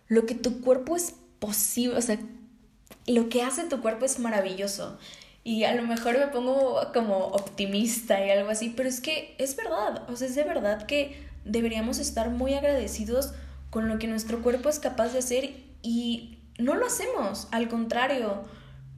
lo 0.09 0.27
que 0.27 0.35
tu 0.35 0.61
cuerpo 0.61 0.97
es 0.97 1.15
posible, 1.39 1.97
o 1.97 2.03
sea, 2.03 2.19
lo 3.07 3.29
que 3.29 3.43
hace 3.43 3.65
tu 3.65 3.81
cuerpo 3.81 4.05
es 4.05 4.19
maravilloso. 4.19 4.99
Y 5.43 5.65
a 5.65 5.75
lo 5.75 5.83
mejor 5.83 6.19
me 6.19 6.29
pongo 6.29 6.81
como 6.93 7.19
optimista 7.19 8.25
y 8.25 8.31
algo 8.31 8.51
así, 8.51 8.73
pero 8.75 8.89
es 8.89 9.01
que 9.01 9.35
es 9.39 9.57
verdad, 9.57 10.09
o 10.09 10.17
sea, 10.17 10.29
es 10.29 10.35
de 10.35 10.45
verdad 10.45 10.87
que 10.87 11.23
deberíamos 11.45 11.99
estar 11.99 12.31
muy 12.31 12.55
agradecidos 12.55 13.33
con 13.69 13.89
lo 13.89 13.99
que 13.99 14.07
nuestro 14.07 14.41
cuerpo 14.43 14.69
es 14.71 14.79
capaz 14.79 15.09
de 15.13 15.19
hacer 15.19 15.51
y 15.83 16.39
no 16.59 16.75
lo 16.75 16.87
hacemos, 16.87 17.49
al 17.51 17.69
contrario, 17.69 18.45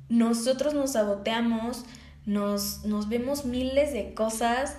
nosotros 0.08 0.74
nos 0.74 0.92
saboteamos, 0.92 1.84
nos, 2.26 2.84
nos 2.84 3.08
vemos 3.08 3.44
miles 3.44 3.92
de 3.92 4.14
cosas 4.14 4.76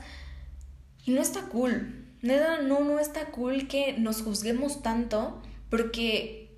y 1.08 1.12
no 1.12 1.22
está 1.22 1.44
cool. 1.44 2.06
Nada, 2.22 2.62
no, 2.62 2.82
no 2.82 3.00
está 3.00 3.28
cool 3.28 3.70
que 3.70 3.94
nos 3.94 4.22
juzguemos 4.22 4.84
tanto 4.84 5.42
porque 5.70 6.52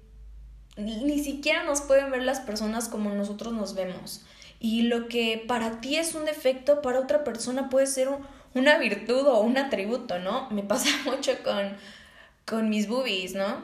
ni 0.75 1.23
siquiera 1.23 1.63
nos 1.63 1.81
pueden 1.81 2.09
ver 2.09 2.23
las 2.23 2.39
personas 2.39 2.89
como 2.89 3.11
nosotros 3.11 3.53
nos 3.53 3.75
vemos. 3.75 4.25
Y 4.59 4.83
lo 4.83 5.07
que 5.07 5.43
para 5.47 5.81
ti 5.81 5.97
es 5.97 6.15
un 6.15 6.25
defecto, 6.25 6.81
para 6.81 6.99
otra 6.99 7.23
persona 7.23 7.69
puede 7.69 7.85
ser 7.85 8.09
una 8.55 8.79
virtud 8.79 9.27
o 9.27 9.39
un 9.41 9.59
atributo, 9.59 10.17
¿no? 10.17 10.49
Me 10.49 10.63
pasa 10.63 10.89
mucho 11.05 11.31
con, 11.43 11.77
con 12.47 12.69
mis 12.69 12.87
boobies, 12.87 13.35
¿no? 13.35 13.61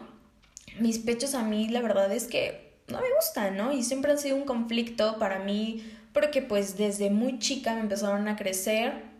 Mis 0.79 0.99
pechos 0.99 1.33
a 1.33 1.41
mí 1.41 1.67
la 1.67 1.81
verdad 1.81 2.11
es 2.11 2.25
que 2.25 2.75
no 2.89 3.01
me 3.01 3.11
gustan, 3.15 3.57
¿no? 3.57 3.73
Y 3.73 3.81
siempre 3.81 4.11
han 4.11 4.19
sido 4.19 4.35
un 4.35 4.45
conflicto 4.45 5.17
para 5.17 5.39
mí 5.39 5.83
porque 6.13 6.43
pues 6.43 6.77
desde 6.77 7.09
muy 7.09 7.39
chica 7.39 7.73
me 7.73 7.79
empezaron 7.79 8.27
a 8.27 8.35
crecer, 8.35 9.14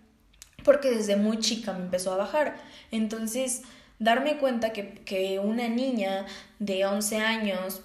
porque 0.65 0.91
desde 0.91 1.15
muy 1.15 1.39
chica 1.39 1.72
me 1.72 1.86
empezó 1.86 2.12
a 2.12 2.17
bajar. 2.17 2.57
Entonces 2.91 3.62
darme 4.00 4.38
cuenta 4.38 4.74
que, 4.74 5.39
una 5.41 5.69
niña 5.69 6.25
de 6.60 6.86
11 6.86 7.17
años 7.17 7.81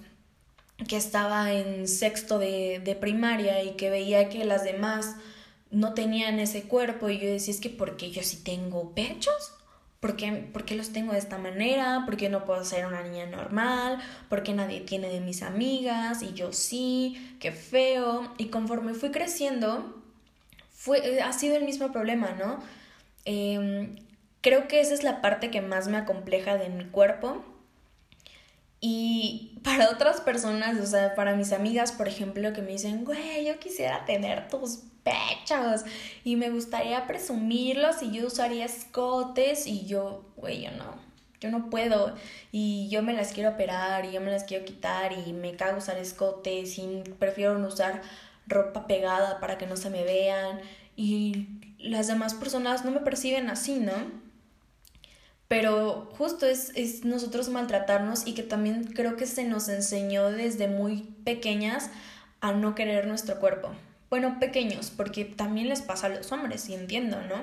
que 0.89 0.97
estaba 0.97 1.53
en 1.53 1.87
sexto 1.87 2.39
de, 2.39 2.81
de, 2.83 2.97
primaria 2.97 3.63
y 3.63 3.73
que 3.77 3.91
veía 3.91 4.29
que 4.29 4.45
las 4.45 4.65
demás 4.65 5.15
no 5.71 5.95
tenían 5.95 6.41
ese 6.41 6.63
cuerpo 6.63 7.11
y 7.11 7.19
yo 7.19 7.29
decía, 7.29 7.55
es 7.55 7.61
que 7.61 7.71
porque 7.71 8.11
yo 8.11 8.23
sí 8.23 8.39
tengo 8.43 8.93
pechos, 8.95 9.53
¿Por 10.01 10.17
qué, 10.17 10.33
¿Por 10.33 10.65
qué, 10.65 10.77
los 10.77 10.95
tengo 10.95 11.13
de 11.13 11.19
esta 11.19 11.37
manera? 11.37 12.05
¿Por 12.07 12.17
qué 12.17 12.31
no 12.31 12.47
puedo 12.47 12.65
ser 12.65 12.87
una 12.87 13.03
niña 13.03 13.27
normal? 13.27 13.99
¿Por 14.31 14.43
qué 14.43 14.55
nadie 14.55 14.81
tiene 14.81 15.11
de 15.11 15.21
mis 15.21 15.43
amigas? 15.43 16.23
Y 16.23 16.33
yo 16.33 16.55
sí, 16.55 17.37
qué 17.39 17.53
feo. 17.53 18.33
Y 18.39 18.47
conforme 18.47 18.95
fui 18.95 19.11
creciendo, 19.11 20.00
fue, 20.81 21.21
ha 21.21 21.33
sido 21.33 21.57
el 21.57 21.65
mismo 21.65 21.93
problema, 21.93 22.31
¿no? 22.39 22.59
Eh, 23.27 23.95
Creo 24.41 24.69
que 24.69 24.81
esa 24.81 24.95
es 24.95 25.03
la 25.03 25.21
parte 25.21 25.51
que 25.51 25.61
más 25.61 25.89
me 25.89 25.99
acompleja 25.99 26.57
de 26.57 26.71
mi 26.71 26.85
cuerpo. 26.87 27.45
Y 28.81 29.59
para 29.65 29.91
otras 29.91 30.21
personas, 30.21 30.79
o 30.81 30.87
sea, 30.87 31.15
para 31.15 31.37
mis 31.37 31.53
amigas, 31.53 31.93
por 31.93 32.09
ejemplo, 32.09 32.53
que 32.53 32.63
me 32.63 32.73
dicen, 32.73 33.05
güey, 33.05 33.47
yo 33.47 33.59
quisiera 33.59 34.05
tener 34.07 34.49
tus 34.49 34.81
pechos 35.03 35.83
y 36.25 36.37
me 36.37 36.51
gustaría 36.51 37.07
presumirlos 37.07 38.03
y 38.03 38.13
yo 38.13 38.27
usaría 38.27 38.67
escotes 38.67 39.67
y 39.67 39.87
yo, 39.87 40.25
güey, 40.37 40.63
yo 40.63 40.71
no, 40.73 40.95
yo 41.41 41.51
no 41.51 41.71
puedo 41.71 42.15
y 42.53 42.89
yo 42.91 43.03
me 43.03 43.15
las 43.15 43.33
quiero 43.33 43.51
operar 43.51 44.05
y 44.05 44.13
yo 44.13 44.21
me 44.21 44.31
las 44.31 44.45
quiero 44.45 44.67
quitar 44.67 45.13
y 45.13 45.33
me 45.33 45.57
cago 45.57 45.79
usar 45.79 45.97
escotes 45.97 46.79
y 46.79 47.03
prefiero 47.19 47.59
no 47.59 47.69
usar 47.69 48.03
ropa 48.51 48.87
pegada 48.87 49.41
para 49.41 49.57
que 49.57 49.67
no 49.67 49.77
se 49.77 49.89
me 49.89 50.05
vean 50.05 50.61
y 50.97 51.49
las 51.79 52.09
demás 52.09 52.35
personas 52.35 52.85
no 52.85 52.91
me 52.91 53.01
perciben 53.01 53.49
así, 53.49 53.79
¿no? 53.79 54.21
pero 55.51 56.09
justo 56.17 56.47
es, 56.47 57.05
nosotros 57.05 57.49
maltratarnos 57.49 58.25
y 58.25 58.35
que 58.35 58.45
también 58.45 58.85
creo 58.85 59.17
que 59.17 59.27
se 59.27 59.43
nos 59.43 59.69
enseñó 59.69 60.31
desde 60.31 60.69
muy 60.69 61.13
pequeñas 61.25 61.91
a 62.41 62.53
no 62.53 62.77
querer 62.77 63.09
nuestro 63.09 63.41
cuerpo. 63.41 63.73
Bueno, 64.11 64.39
pequeños, 64.39 64.93
porque 64.97 65.25
también 65.25 65.69
les 65.69 65.83
pasa 65.83 66.07
a 66.07 66.11
los 66.11 66.31
hombres, 66.31 66.69
y 66.69 66.75
entiendo, 66.75 67.21
¿no? 67.23 67.43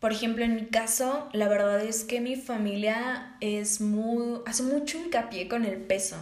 Por 0.00 0.10
ejemplo, 0.10 0.44
en 0.44 0.56
mi 0.56 0.66
caso, 0.66 1.28
la 1.32 1.46
verdad 1.46 1.84
es 1.84 2.02
que 2.02 2.20
mi 2.20 2.34
familia 2.34 3.36
es 3.40 3.80
muy, 3.80 4.40
hace 4.44 4.64
mucho 4.64 4.98
hincapié 4.98 5.46
con 5.46 5.64
el 5.64 5.76
peso. 5.76 6.16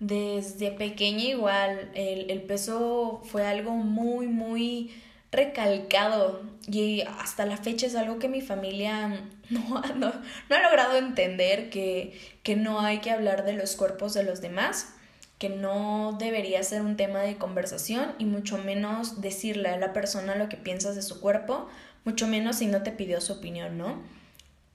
Desde 0.00 0.70
pequeña 0.72 1.24
igual, 1.24 1.90
el, 1.94 2.30
el 2.30 2.42
peso 2.42 3.22
fue 3.24 3.46
algo 3.46 3.72
muy, 3.72 4.26
muy 4.26 4.90
recalcado 5.34 6.42
y 6.66 7.02
hasta 7.02 7.44
la 7.44 7.56
fecha 7.56 7.86
es 7.86 7.96
algo 7.96 8.18
que 8.18 8.28
mi 8.28 8.40
familia 8.40 9.08
no, 9.50 9.82
no, 9.96 10.12
no 10.48 10.56
ha 10.56 10.62
logrado 10.62 10.96
entender 10.96 11.70
que, 11.70 12.18
que 12.42 12.56
no 12.56 12.80
hay 12.80 12.98
que 12.98 13.10
hablar 13.10 13.44
de 13.44 13.54
los 13.54 13.76
cuerpos 13.76 14.14
de 14.14 14.22
los 14.22 14.40
demás, 14.40 14.94
que 15.38 15.48
no 15.48 16.16
debería 16.18 16.62
ser 16.62 16.82
un 16.82 16.96
tema 16.96 17.20
de 17.20 17.36
conversación 17.36 18.12
y 18.18 18.24
mucho 18.24 18.58
menos 18.58 19.20
decirle 19.20 19.68
a 19.68 19.78
la 19.78 19.92
persona 19.92 20.36
lo 20.36 20.48
que 20.48 20.56
piensas 20.56 20.94
de 20.94 21.02
su 21.02 21.20
cuerpo, 21.20 21.68
mucho 22.04 22.26
menos 22.26 22.56
si 22.56 22.66
no 22.66 22.82
te 22.82 22.92
pidió 22.92 23.20
su 23.20 23.34
opinión, 23.34 23.76
¿no? 23.76 24.02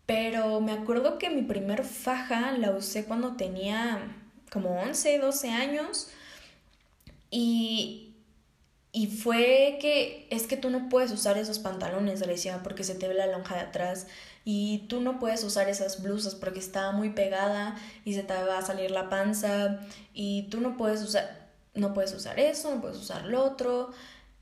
Pero 0.05 0.59
me 0.59 0.71
acuerdo 0.71 1.17
que 1.17 1.29
mi 1.29 1.43
primer 1.43 1.85
faja 1.85 2.51
la 2.51 2.71
usé 2.71 3.05
cuando 3.05 3.35
tenía 3.35 3.99
como 4.51 4.79
11, 4.81 5.19
12 5.19 5.49
años 5.49 6.07
y 7.29 8.09
y 8.91 9.07
fue 9.07 9.77
que 9.79 10.27
es 10.31 10.47
que 10.47 10.57
tú 10.57 10.69
no 10.69 10.89
puedes 10.89 11.11
usar 11.11 11.37
esos 11.37 11.59
pantalones, 11.59 12.21
le 12.21 12.27
decía, 12.27 12.61
porque 12.63 12.83
se 12.83 12.95
te 12.95 13.07
ve 13.07 13.13
la 13.13 13.27
lonja 13.27 13.55
de 13.55 13.61
atrás. 13.61 14.07
Y 14.45 14.87
tú 14.89 14.99
no 14.99 15.19
puedes 15.19 15.43
usar 15.43 15.69
esas 15.69 16.01
blusas 16.01 16.33
porque 16.33 16.59
está 16.59 16.91
muy 16.91 17.11
pegada 17.11 17.75
y 18.03 18.15
se 18.15 18.23
te 18.23 18.33
va 18.33 18.57
a 18.57 18.61
salir 18.63 18.89
la 18.89 19.09
panza. 19.09 19.79
Y 20.13 20.47
tú 20.49 20.59
no 20.59 20.75
puedes 20.75 21.03
usar, 21.03 21.49
no 21.75 21.93
puedes 21.93 22.13
usar 22.13 22.39
eso, 22.39 22.73
no 22.73 22.81
puedes 22.81 22.97
usar 22.97 23.25
lo 23.25 23.43
otro. 23.43 23.91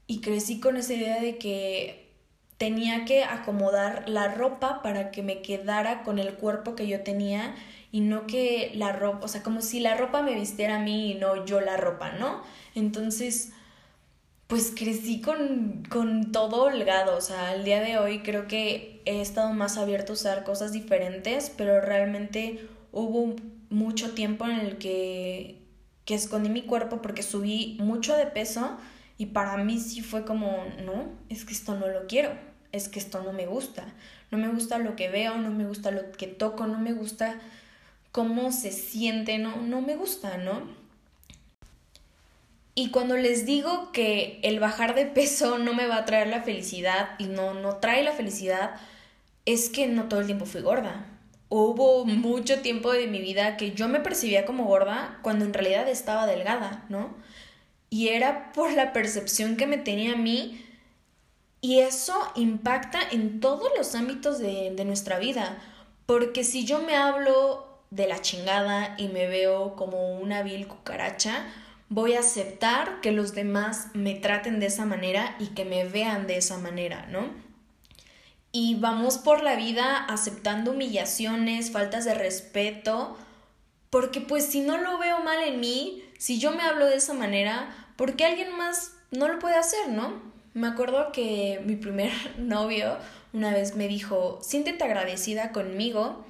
Y 0.07 0.21
crecí 0.21 0.61
con 0.61 0.77
esa 0.77 0.93
idea 0.93 1.21
de 1.21 1.37
que 1.37 2.13
tenía 2.57 3.03
que 3.05 3.25
acomodar 3.25 4.07
la 4.07 4.33
ropa 4.33 4.81
para 4.81 5.11
que 5.11 5.23
me 5.23 5.41
quedara 5.41 6.03
con 6.03 6.19
el 6.19 6.35
cuerpo 6.35 6.75
que 6.75 6.87
yo 6.87 7.03
tenía 7.03 7.53
y 7.91 8.01
no 8.01 8.27
que 8.27 8.71
la 8.75 8.91
ropa, 8.91 9.25
o 9.25 9.27
sea, 9.27 9.43
como 9.43 9.61
si 9.61 9.79
la 9.79 9.95
ropa 9.95 10.21
me 10.21 10.35
vistiera 10.35 10.77
a 10.77 10.79
mí 10.79 11.11
y 11.11 11.15
no 11.15 11.45
yo 11.45 11.61
la 11.61 11.77
ropa, 11.77 12.11
¿no? 12.13 12.41
Entonces 12.75 13.53
pues 14.47 14.71
crecí 14.75 15.21
con, 15.21 15.83
con 15.89 16.31
todo 16.31 16.63
holgado, 16.63 17.17
o 17.17 17.21
sea, 17.21 17.49
al 17.49 17.65
día 17.65 17.81
de 17.81 17.97
hoy 17.97 18.19
creo 18.19 18.47
que 18.47 19.01
he 19.05 19.21
estado 19.21 19.53
más 19.53 19.77
abierto 19.77 20.13
a 20.13 20.15
usar 20.15 20.43
cosas 20.45 20.71
diferentes, 20.71 21.51
pero 21.55 21.81
realmente 21.81 22.65
hubo 22.93 23.35
mucho 23.69 24.13
tiempo 24.13 24.45
en 24.45 24.59
el 24.59 24.77
que, 24.77 25.61
que 26.05 26.15
escondí 26.15 26.49
mi 26.49 26.61
cuerpo 26.61 27.01
porque 27.01 27.23
subí 27.23 27.77
mucho 27.81 28.15
de 28.15 28.25
peso 28.25 28.77
y 29.17 29.27
para 29.27 29.57
mí 29.57 29.79
sí 29.79 30.01
fue 30.01 30.23
como, 30.23 30.63
no, 30.85 31.09
es 31.27 31.43
que 31.43 31.53
esto 31.53 31.75
no 31.75 31.87
lo 31.87 32.07
quiero, 32.07 32.31
es 32.71 32.87
que 32.87 32.99
esto 32.99 33.21
no 33.23 33.33
me 33.33 33.47
gusta, 33.47 33.93
no 34.31 34.37
me 34.37 34.47
gusta 34.47 34.77
lo 34.77 34.95
que 34.95 35.09
veo, 35.09 35.37
no 35.37 35.51
me 35.51 35.65
gusta 35.65 35.91
lo 35.91 36.13
que 36.13 36.27
toco, 36.27 36.67
no 36.67 36.79
me 36.79 36.93
gusta 36.93 37.37
cómo 38.11 38.51
se 38.51 38.71
siente, 38.71 39.37
no, 39.37 39.57
no 39.57 39.81
me 39.81 39.95
gusta, 39.95 40.37
¿no? 40.37 40.61
Y 42.79 42.91
cuando 42.91 43.17
les 43.17 43.47
digo 43.47 43.91
que 43.91 44.39
el 44.43 44.59
bajar 44.59 44.93
de 44.93 45.07
peso 45.07 45.57
no 45.59 45.73
me 45.73 45.87
va 45.87 45.97
a 45.97 46.05
traer 46.05 46.27
la 46.27 46.43
felicidad 46.43 47.09
y 47.17 47.25
no, 47.25 47.55
no 47.55 47.77
trae 47.77 48.03
la 48.03 48.11
felicidad, 48.11 48.75
es 49.45 49.69
que 49.69 49.87
no 49.87 50.07
todo 50.07 50.19
el 50.19 50.27
tiempo 50.27 50.45
fui 50.45 50.61
gorda. 50.61 51.07
Hubo 51.49 52.05
mucho 52.05 52.61
tiempo 52.61 52.91
de 52.91 53.07
mi 53.07 53.19
vida 53.19 53.57
que 53.57 53.71
yo 53.71 53.87
me 53.87 53.99
percibía 53.99 54.45
como 54.45 54.65
gorda 54.65 55.17
cuando 55.23 55.43
en 55.43 55.55
realidad 55.55 55.89
estaba 55.89 56.27
delgada, 56.27 56.85
¿no? 56.89 57.15
Y 57.89 58.09
era 58.09 58.51
por 58.51 58.71
la 58.73 58.93
percepción 58.93 59.57
que 59.57 59.65
me 59.65 59.77
tenía 59.77 60.13
a 60.13 60.17
mí 60.17 60.63
y 61.61 61.79
eso 61.79 62.13
impacta 62.35 62.99
en 63.11 63.39
todos 63.39 63.71
los 63.75 63.95
ámbitos 63.95 64.37
de, 64.37 64.71
de 64.75 64.85
nuestra 64.85 65.17
vida. 65.17 65.57
Porque 66.05 66.43
si 66.43 66.63
yo 66.63 66.79
me 66.83 66.95
hablo 66.95 67.66
de 67.89 68.07
la 68.07 68.21
chingada 68.21 68.95
y 68.97 69.07
me 69.07 69.27
veo 69.27 69.75
como 69.75 70.17
una 70.19 70.43
vil 70.43 70.67
cucaracha, 70.67 71.45
voy 71.89 72.13
a 72.13 72.19
aceptar 72.19 73.01
que 73.01 73.11
los 73.11 73.33
demás 73.33 73.87
me 73.93 74.15
traten 74.15 74.59
de 74.59 74.65
esa 74.65 74.85
manera 74.85 75.35
y 75.39 75.47
que 75.47 75.65
me 75.65 75.85
vean 75.85 76.27
de 76.27 76.37
esa 76.37 76.57
manera, 76.57 77.05
¿no? 77.07 77.47
y 78.51 78.73
vamos 78.73 79.19
por 79.19 79.43
la 79.43 79.55
vida 79.55 79.97
aceptando 80.05 80.71
humillaciones, 80.71 81.69
faltas 81.71 82.05
de 82.05 82.15
respeto, 82.15 83.15
porque 83.91 84.19
pues 84.19 84.47
si 84.47 84.61
no 84.61 84.77
lo 84.77 84.97
veo 84.97 85.19
mal 85.19 85.43
en 85.43 85.59
mí, 85.59 86.03
si 86.17 86.39
yo 86.39 86.51
me 86.51 86.63
hablo 86.63 86.87
de 86.87 86.95
esa 86.95 87.13
manera, 87.13 87.69
¿por 87.95 88.15
qué 88.15 88.25
alguien 88.25 88.57
más 88.57 88.93
no 89.11 89.27
lo 89.27 89.37
puede 89.37 89.57
hacer, 89.57 89.89
no? 89.89 90.21
Me 90.55 90.65
acuerdo 90.65 91.11
que 91.11 91.61
mi 91.65 91.75
primer 91.75 92.11
novio 92.39 92.97
una 93.31 93.53
vez 93.53 93.75
me 93.75 93.87
dijo, 93.87 94.39
siéntete 94.41 94.83
agradecida 94.83 95.51
conmigo 95.51 96.25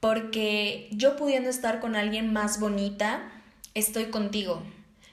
porque 0.00 0.88
yo 0.90 1.16
pudiendo 1.16 1.50
estar 1.50 1.80
con 1.80 1.94
alguien 1.94 2.32
más 2.32 2.58
bonita, 2.58 3.30
estoy 3.74 4.06
contigo. 4.06 4.62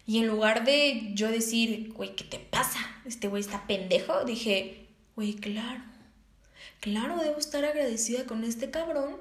Y 0.05 0.19
en 0.19 0.27
lugar 0.27 0.63
de 0.63 1.11
yo 1.13 1.29
decir, 1.29 1.91
güey, 1.93 2.15
¿qué 2.15 2.23
te 2.23 2.39
pasa? 2.39 2.79
Este 3.05 3.27
güey 3.27 3.41
está 3.41 3.67
pendejo, 3.67 4.23
dije, 4.23 4.87
güey, 5.15 5.33
claro, 5.33 5.81
claro, 6.79 7.17
debo 7.17 7.37
estar 7.37 7.65
agradecida 7.65 8.25
con 8.25 8.45
este 8.45 8.71
cabrón 8.71 9.17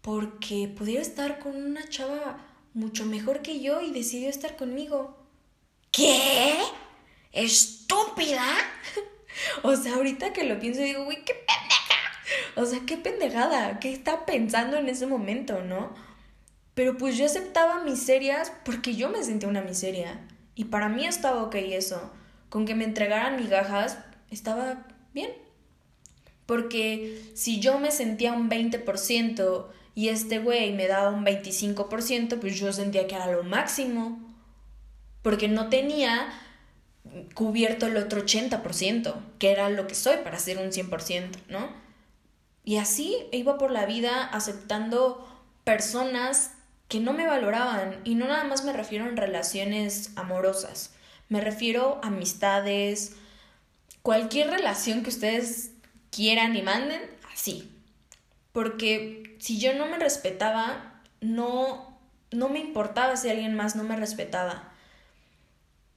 porque 0.00 0.68
pudiera 0.68 1.02
estar 1.02 1.38
con 1.38 1.56
una 1.56 1.86
chava 1.88 2.38
mucho 2.72 3.04
mejor 3.04 3.42
que 3.42 3.60
yo 3.60 3.80
y 3.82 3.90
decidió 3.90 4.30
estar 4.30 4.56
conmigo. 4.56 5.16
¿Qué? 5.90 6.56
¿Estúpida? 7.32 8.44
o 9.62 9.76
sea, 9.76 9.94
ahorita 9.94 10.32
que 10.32 10.44
lo 10.44 10.58
pienso 10.58 10.80
digo, 10.80 11.04
güey, 11.04 11.24
qué 11.24 11.34
pendeja. 11.34 11.85
O 12.56 12.64
sea, 12.64 12.80
qué 12.86 12.96
pendejada, 12.96 13.78
qué 13.80 13.92
está 13.92 14.26
pensando 14.26 14.76
en 14.76 14.88
ese 14.88 15.06
momento, 15.06 15.62
¿no? 15.62 15.94
Pero 16.74 16.98
pues 16.98 17.16
yo 17.16 17.24
aceptaba 17.26 17.82
miserias 17.82 18.52
porque 18.64 18.94
yo 18.94 19.08
me 19.08 19.22
sentía 19.22 19.48
una 19.48 19.62
miseria. 19.62 20.20
Y 20.54 20.64
para 20.64 20.88
mí 20.88 21.06
estaba 21.06 21.42
ok 21.42 21.54
eso. 21.54 22.12
Con 22.48 22.66
que 22.66 22.74
me 22.74 22.84
entregaran 22.84 23.36
migajas, 23.36 23.98
estaba 24.30 24.86
bien. 25.12 25.30
Porque 26.44 27.22
si 27.34 27.60
yo 27.60 27.78
me 27.78 27.90
sentía 27.90 28.32
un 28.32 28.50
20% 28.50 29.66
y 29.94 30.08
este 30.08 30.38
güey 30.38 30.72
me 30.72 30.86
daba 30.86 31.10
un 31.10 31.24
25%, 31.24 32.38
pues 32.38 32.58
yo 32.58 32.72
sentía 32.72 33.06
que 33.06 33.14
era 33.14 33.32
lo 33.32 33.42
máximo. 33.42 34.20
Porque 35.22 35.48
no 35.48 35.68
tenía 35.70 36.28
cubierto 37.34 37.86
el 37.86 37.96
otro 37.96 38.24
80%, 38.24 39.14
que 39.38 39.50
era 39.50 39.70
lo 39.70 39.86
que 39.86 39.94
soy 39.94 40.18
para 40.18 40.38
ser 40.38 40.58
un 40.58 40.70
100%, 40.70 41.30
¿no? 41.48 41.85
Y 42.66 42.76
así 42.76 43.16
iba 43.32 43.56
por 43.56 43.70
la 43.70 43.86
vida 43.86 44.24
aceptando 44.24 45.26
personas 45.64 46.50
que 46.88 47.00
no 47.00 47.14
me 47.14 47.26
valoraban 47.26 48.02
y 48.04 48.16
no 48.16 48.26
nada 48.26 48.44
más 48.44 48.64
me 48.64 48.74
refiero 48.74 49.06
en 49.06 49.16
relaciones 49.16 50.10
amorosas, 50.16 50.92
me 51.28 51.40
refiero 51.40 52.00
a 52.02 52.08
amistades, 52.08 53.16
cualquier 54.02 54.50
relación 54.50 55.02
que 55.02 55.10
ustedes 55.10 55.70
quieran 56.10 56.56
y 56.56 56.62
manden, 56.62 57.00
así. 57.32 57.72
Porque 58.52 59.36
si 59.38 59.58
yo 59.58 59.72
no 59.74 59.86
me 59.86 59.98
respetaba, 59.98 61.00
no 61.20 61.96
no 62.32 62.48
me 62.48 62.58
importaba 62.58 63.16
si 63.16 63.30
alguien 63.30 63.54
más 63.54 63.76
no 63.76 63.84
me 63.84 63.96
respetaba. 63.96 64.72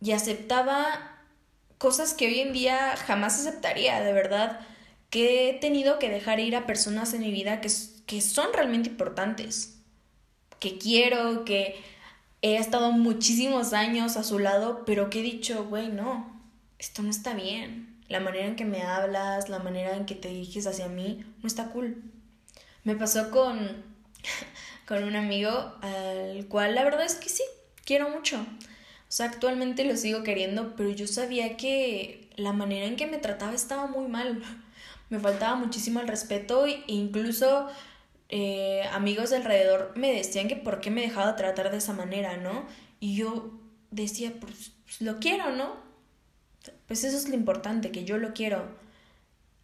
Y 0.01 0.11
aceptaba 0.11 1.17
cosas 1.77 2.13
que 2.13 2.27
hoy 2.27 2.39
en 2.39 2.53
día 2.53 2.95
jamás 2.95 3.39
aceptaría, 3.39 4.01
de 4.01 4.13
verdad, 4.13 4.59
que 5.09 5.49
he 5.49 5.53
tenido 5.53 5.99
que 5.99 6.09
dejar 6.09 6.39
ir 6.39 6.55
a 6.55 6.65
personas 6.65 7.13
en 7.13 7.21
mi 7.21 7.31
vida 7.31 7.61
que, 7.61 7.69
que 8.05 8.21
son 8.21 8.47
realmente 8.53 8.89
importantes 8.89 9.79
que 10.59 10.77
quiero, 10.77 11.45
que 11.45 11.75
he 12.41 12.57
estado 12.57 12.91
muchísimos 12.91 13.73
años 13.73 14.17
a 14.17 14.23
su 14.23 14.39
lado, 14.39 14.83
pero 14.85 15.09
que 15.09 15.19
he 15.19 15.23
dicho, 15.23 15.65
güey, 15.65 15.89
no, 15.89 16.39
esto 16.77 17.01
no 17.01 17.09
está 17.09 17.33
bien. 17.33 17.97
La 18.07 18.19
manera 18.19 18.47
en 18.47 18.55
que 18.55 18.65
me 18.65 18.81
hablas, 18.81 19.49
la 19.49 19.59
manera 19.59 19.95
en 19.95 20.05
que 20.05 20.15
te 20.15 20.29
diriges 20.29 20.67
hacia 20.67 20.87
mí, 20.87 21.25
no 21.41 21.47
está 21.47 21.69
cool. 21.69 22.01
Me 22.83 22.95
pasó 22.95 23.29
con, 23.29 23.83
con 24.87 25.03
un 25.03 25.15
amigo 25.15 25.75
al 25.81 26.45
cual 26.47 26.75
la 26.75 26.83
verdad 26.83 27.05
es 27.05 27.15
que 27.15 27.29
sí, 27.29 27.43
quiero 27.85 28.09
mucho. 28.09 28.37
O 28.39 29.11
sea, 29.11 29.27
actualmente 29.27 29.85
lo 29.85 29.95
sigo 29.95 30.23
queriendo, 30.23 30.75
pero 30.75 30.89
yo 30.89 31.07
sabía 31.07 31.57
que 31.57 32.29
la 32.35 32.53
manera 32.53 32.85
en 32.85 32.95
que 32.95 33.07
me 33.07 33.17
trataba 33.17 33.53
estaba 33.53 33.87
muy 33.87 34.07
mal. 34.07 34.41
Me 35.09 35.19
faltaba 35.19 35.55
muchísimo 35.55 35.99
el 35.99 36.07
respeto 36.07 36.65
e 36.65 36.83
incluso 36.87 37.67
eh, 38.29 38.83
amigos 38.91 39.31
de 39.31 39.37
alrededor 39.37 39.93
me 39.95 40.13
decían 40.13 40.47
que 40.47 40.55
por 40.55 40.81
qué 40.81 40.91
me 40.91 41.01
dejaba 41.01 41.35
tratar 41.35 41.71
de 41.71 41.77
esa 41.77 41.93
manera, 41.93 42.37
¿no? 42.37 42.65
Y 42.99 43.15
yo 43.15 43.59
decía, 43.91 44.33
pues, 44.39 44.71
pues, 44.85 45.01
lo 45.01 45.19
quiero, 45.19 45.51
¿no? 45.55 45.77
Pues 46.87 47.03
eso 47.03 47.17
es 47.17 47.27
lo 47.27 47.35
importante, 47.35 47.91
que 47.91 48.05
yo 48.05 48.17
lo 48.17 48.33
quiero. 48.33 48.67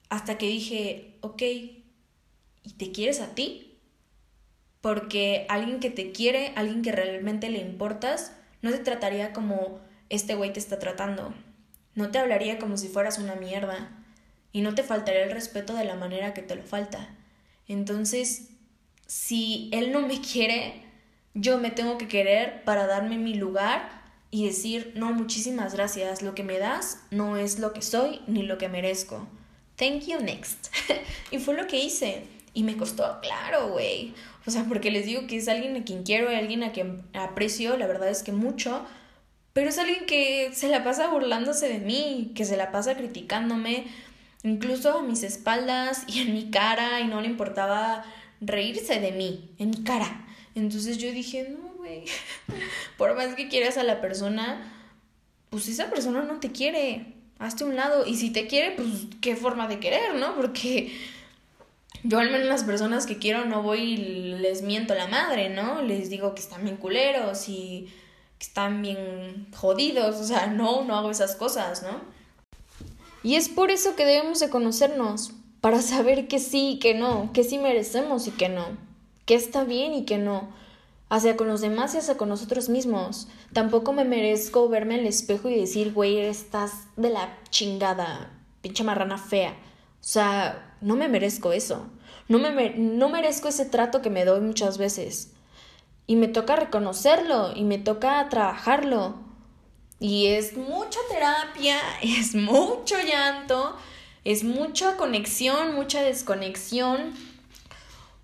Hasta 0.10 0.38
que 0.38 0.48
dije, 0.48 1.18
ok, 1.22 1.42
¿y 1.42 2.74
te 2.78 2.92
quieres 2.92 3.22
a 3.22 3.36
ti? 3.36 3.78
Porque 4.82 5.46
alguien 5.50 5.80
que 5.80 5.90
te 5.90 6.12
quiere, 6.12 6.54
alguien 6.56 6.82
que 6.82 6.92
realmente 6.92 7.50
le 7.50 7.60
importas, 7.60 8.36
no 8.62 8.72
te 8.72 8.80
trataría 8.80 9.34
como 9.34 9.80
este 10.10 10.36
güey 10.36 10.54
te 10.54 10.60
está 10.60 10.80
tratando. 10.80 11.34
No 11.96 12.12
te 12.12 12.20
hablaría 12.20 12.60
como 12.60 12.78
si 12.78 12.88
fueras 12.88 13.18
una 13.20 13.36
mierda. 13.36 14.05
Y 14.56 14.62
no 14.62 14.74
te 14.74 14.84
faltaría 14.84 15.26
el 15.26 15.32
respeto 15.32 15.74
de 15.74 15.84
la 15.84 15.96
manera 15.96 16.34
que 16.34 16.42
te 16.42 16.56
lo 16.56 16.64
falta. 16.64 17.10
Entonces, 17.68 18.52
si 19.06 19.70
él 19.74 19.92
no 19.92 20.00
me 20.00 20.22
quiere, 20.32 20.82
yo 21.34 21.58
me 21.58 21.72
tengo 21.72 21.98
que 21.98 22.08
querer 22.08 22.64
para 22.64 22.88
darme 22.88 23.18
mi 23.18 23.34
lugar 23.34 24.02
y 24.32 24.46
decir, 24.46 24.94
no, 24.96 25.12
muchísimas 25.12 25.74
gracias, 25.74 26.22
lo 26.22 26.36
que 26.36 26.44
me 26.44 26.58
das 26.58 27.02
no 27.12 27.36
es 27.36 27.60
lo 27.60 27.74
que 27.74 27.82
soy 27.82 28.22
ni 28.28 28.44
lo 28.44 28.58
que 28.58 28.70
merezco. 28.70 29.28
Thank 29.76 30.04
you, 30.06 30.20
next. 30.22 30.74
y 31.32 31.40
fue 31.40 31.56
lo 31.56 31.68
que 31.68 31.84
hice. 31.84 32.24
Y 32.54 32.64
me 32.64 32.78
costó, 32.78 33.20
claro, 33.20 33.68
güey. 33.74 34.14
O 34.46 34.52
sea, 34.52 34.64
porque 34.64 34.90
les 34.90 35.06
digo 35.06 35.28
que 35.28 35.36
es 35.36 35.50
alguien 35.50 35.76
a 35.76 35.84
quien 35.84 36.04
quiero, 36.04 36.30
alguien 36.30 36.64
a 36.64 36.72
quien 36.72 37.04
aprecio, 37.12 37.76
la 37.76 37.88
verdad 37.88 38.08
es 38.08 38.24
que 38.24 38.32
mucho. 38.32 38.86
Pero 39.52 39.70
es 39.70 39.78
alguien 39.80 40.06
que 40.06 40.52
se 40.54 40.70
la 40.70 40.84
pasa 40.86 41.10
burlándose 41.10 41.68
de 41.68 41.80
mí, 41.80 42.32
que 42.36 42.46
se 42.46 42.56
la 42.56 42.72
pasa 42.72 42.96
criticándome, 42.96 43.88
incluso 44.46 45.00
a 45.00 45.02
mis 45.02 45.24
espaldas 45.24 46.04
y 46.08 46.22
en 46.22 46.34
mi 46.34 46.52
cara, 46.52 47.02
y 47.02 47.08
no 47.08 47.20
le 47.20 47.28
importaba 47.28 48.06
reírse 48.40 49.00
de 49.00 49.12
mí, 49.12 49.50
en 49.58 49.72
mi 49.72 49.84
cara. 49.84 50.26
Entonces 50.54 51.00
yo 51.00 51.12
dije, 51.12 51.50
no, 51.50 51.74
güey, 51.78 52.06
por 52.98 53.16
más 53.16 53.34
que 53.34 53.50
quieras 53.50 53.78
a 53.78 53.84
la 53.84 54.02
persona, 54.02 54.72
pues 55.50 55.68
esa 55.68 55.90
persona 55.90 56.22
no 56.22 56.40
te 56.40 56.52
quiere, 56.52 57.16
hazte 57.40 57.64
un 57.64 57.76
lado. 57.76 58.06
Y 58.06 58.16
si 58.18 58.30
te 58.30 58.46
quiere, 58.46 58.76
pues 58.76 58.88
qué 59.20 59.36
forma 59.36 59.68
de 59.68 59.80
querer, 59.80 60.14
¿no? 60.16 60.36
Porque 60.36 60.96
yo 62.04 62.20
al 62.20 62.30
menos 62.30 62.48
las 62.48 62.64
personas 62.64 63.08
que 63.08 63.18
quiero 63.18 63.46
no 63.46 63.64
voy 63.64 63.80
y 63.80 63.98
les 64.38 64.62
miento 64.62 64.94
la 64.94 65.08
madre, 65.08 65.50
¿no? 65.50 65.82
Les 65.82 66.12
digo 66.12 66.36
que 66.36 66.42
están 66.42 66.64
bien 66.64 66.78
culeros 66.78 67.50
y 67.50 67.92
que 68.38 68.46
están 68.46 68.84
bien 68.84 69.48
jodidos, 69.56 70.18
o 70.18 70.24
sea, 70.24 70.48
no, 70.48 70.84
no 70.84 70.96
hago 70.96 71.10
esas 71.10 71.36
cosas, 71.36 71.82
¿no? 71.82 72.15
Y 73.26 73.38
es 73.38 73.50
por 73.50 73.72
eso 73.72 73.96
que 73.96 74.06
debemos 74.06 74.40
de 74.40 74.52
conocernos, 74.52 75.32
para 75.60 75.82
saber 75.82 76.28
que 76.28 76.38
sí 76.38 76.74
y 76.74 76.80
que 76.80 76.94
no, 76.94 77.32
que 77.34 77.44
sí 77.44 77.58
merecemos 77.58 78.28
y 78.28 78.32
que 78.32 78.50
no, 78.50 78.68
que 79.26 79.34
está 79.34 79.64
bien 79.64 79.96
y 79.96 80.06
que 80.06 80.20
no, 80.20 80.50
hacia 81.10 81.36
con 81.36 81.48
los 81.48 81.60
demás 81.60 81.96
y 81.96 81.98
hacia 81.98 82.18
con 82.18 82.30
nosotros 82.30 82.70
mismos. 82.70 83.28
Tampoco 83.52 83.94
me 83.94 84.06
merezco 84.06 84.70
verme 84.70 85.00
el 85.00 85.08
espejo 85.08 85.50
y 85.50 85.60
decir, 85.60 85.92
güey, 85.92 86.20
estás 86.20 86.84
de 86.98 87.10
la 87.10 87.36
chingada, 87.50 88.32
pinche 88.62 88.84
marrana 88.84 89.18
fea. 89.18 89.54
O 89.54 90.08
sea, 90.08 90.78
no 90.82 90.96
me 90.96 91.08
merezco 91.08 91.52
eso. 91.52 91.88
No, 92.28 92.38
me, 92.38 92.76
no 92.78 93.10
merezco 93.10 93.48
ese 93.48 93.66
trato 93.66 94.04
que 94.04 94.12
me 94.12 94.24
doy 94.24 94.42
muchas 94.42 94.78
veces. 94.78 95.34
Y 96.06 96.16
me 96.16 96.28
toca 96.28 96.58
reconocerlo 96.58 97.54
y 97.56 97.64
me 97.64 97.80
toca 97.80 98.30
trabajarlo. 98.30 99.25
Y 100.06 100.28
es 100.28 100.56
mucha 100.56 101.00
terapia, 101.10 101.80
es 102.02 102.36
mucho 102.36 102.96
llanto 103.02 103.76
es 104.26 104.44
mucha 104.44 104.98
conexión, 104.98 105.76
mucha 105.76 106.02
desconexión, 106.02 107.14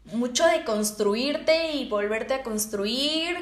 mucho 0.05 0.45
de 0.47 0.65
construirte 0.65 1.73
y 1.73 1.87
volverte 1.87 2.33
a 2.33 2.43
construir 2.43 3.37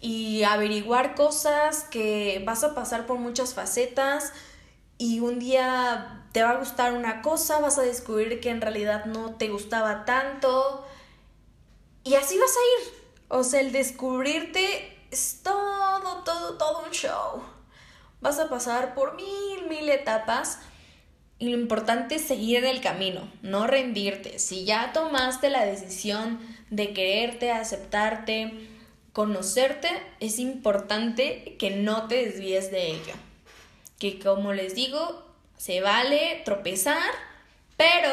y 0.00 0.42
averiguar 0.42 1.14
cosas 1.14 1.84
que 1.84 2.42
vas 2.46 2.64
a 2.64 2.74
pasar 2.74 3.04
por 3.04 3.18
muchas 3.18 3.52
facetas 3.52 4.32
y 4.96 5.20
un 5.20 5.38
día 5.38 6.24
te 6.32 6.42
va 6.42 6.52
a 6.52 6.58
gustar 6.58 6.94
una 6.94 7.20
cosa, 7.20 7.60
vas 7.60 7.78
a 7.78 7.82
descubrir 7.82 8.40
que 8.40 8.48
en 8.48 8.62
realidad 8.62 9.04
no 9.04 9.34
te 9.34 9.48
gustaba 9.50 10.06
tanto 10.06 10.86
y 12.04 12.14
así 12.14 12.38
vas 12.38 12.50
a 12.50 12.80
ir. 12.80 12.98
O 13.28 13.44
sea, 13.44 13.60
el 13.60 13.70
descubrirte 13.70 14.96
es 15.10 15.40
todo, 15.42 16.24
todo, 16.24 16.56
todo 16.56 16.84
un 16.86 16.90
show. 16.90 17.57
Vas 18.20 18.38
a 18.38 18.48
pasar 18.48 18.94
por 18.94 19.14
mil, 19.14 19.68
mil 19.68 19.88
etapas 19.88 20.58
y 21.38 21.50
lo 21.50 21.58
importante 21.58 22.16
es 22.16 22.22
seguir 22.22 22.58
en 22.58 22.66
el 22.66 22.80
camino, 22.80 23.30
no 23.42 23.66
rendirte. 23.66 24.38
Si 24.38 24.64
ya 24.64 24.92
tomaste 24.92 25.50
la 25.50 25.64
decisión 25.64 26.40
de 26.70 26.92
quererte, 26.92 27.52
aceptarte, 27.52 28.68
conocerte, 29.12 29.88
es 30.18 30.40
importante 30.40 31.56
que 31.58 31.70
no 31.70 32.08
te 32.08 32.26
desvíes 32.26 32.72
de 32.72 32.88
ello. 32.88 33.14
Que 34.00 34.18
como 34.18 34.52
les 34.52 34.74
digo, 34.74 35.24
se 35.56 35.80
vale 35.80 36.42
tropezar, 36.44 37.10
Pero 37.76 38.10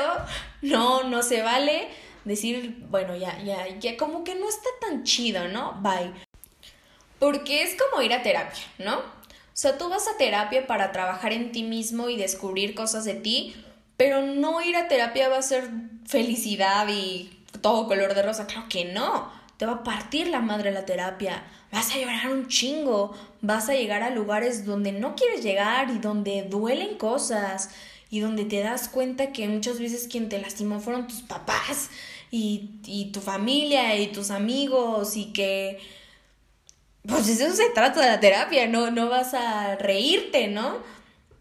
no, 0.61 1.03
no 1.03 1.23
se 1.23 1.41
vale 1.41 1.89
decir, 2.23 2.85
bueno, 2.89 3.15
ya, 3.15 3.41
ya, 3.41 3.67
ya, 3.79 3.97
como 3.97 4.23
que 4.23 4.35
no 4.35 4.47
está 4.47 4.69
tan 4.79 5.03
chido, 5.03 5.47
¿no? 5.47 5.81
Bye. 5.81 6.13
Porque 7.17 7.63
es 7.63 7.75
como 7.75 8.03
ir 8.03 8.13
a 8.13 8.21
terapia, 8.21 8.63
¿no? 8.77 9.01
O 9.55 9.57
sea, 9.57 9.77
tú 9.77 9.87
vas 9.87 10.05
a 10.09 10.17
terapia 10.17 10.67
para 10.67 10.91
trabajar 10.91 11.31
en 11.31 11.53
ti 11.53 11.63
mismo 11.63 12.09
y 12.09 12.17
descubrir 12.17 12.75
cosas 12.75 13.05
de 13.05 13.13
ti, 13.13 13.55
pero 13.95 14.21
no 14.21 14.61
ir 14.61 14.75
a 14.75 14.89
terapia 14.89 15.29
va 15.29 15.37
a 15.37 15.41
ser 15.41 15.69
felicidad 16.05 16.85
y 16.89 17.31
todo 17.61 17.87
color 17.87 18.15
de 18.15 18.21
rosa. 18.21 18.47
Claro 18.47 18.67
que 18.67 18.83
no. 18.83 19.31
Te 19.55 19.65
va 19.65 19.75
a 19.75 19.83
partir 19.85 20.27
la 20.27 20.41
madre 20.41 20.71
la 20.73 20.85
terapia. 20.85 21.45
Vas 21.71 21.95
a 21.95 21.97
llorar 21.97 22.33
un 22.33 22.49
chingo. 22.49 23.15
Vas 23.39 23.69
a 23.69 23.75
llegar 23.75 24.03
a 24.03 24.09
lugares 24.09 24.65
donde 24.65 24.91
no 24.91 25.15
quieres 25.15 25.41
llegar 25.41 25.89
y 25.89 25.99
donde 25.99 26.43
duelen 26.43 26.97
cosas 26.97 27.69
y 28.09 28.19
donde 28.19 28.43
te 28.43 28.59
das 28.59 28.89
cuenta 28.89 29.31
que 29.31 29.47
muchas 29.47 29.79
veces 29.79 30.09
quien 30.09 30.27
te 30.27 30.37
lastimó 30.37 30.81
fueron 30.81 31.07
tus 31.07 31.21
papás 31.21 31.91
y, 32.29 32.71
y 32.83 33.13
tu 33.13 33.21
familia 33.21 33.95
y 33.95 34.07
tus 34.07 34.31
amigos 34.31 35.15
y 35.15 35.31
que 35.31 35.79
pues 37.07 37.27
eso 37.27 37.53
se 37.55 37.69
trata 37.69 38.01
de 38.01 38.07
la 38.07 38.19
terapia, 38.19 38.67
no, 38.67 38.91
no 38.91 39.09
vas 39.09 39.33
a 39.33 39.75
reírte, 39.75 40.47
¿no? 40.47 40.77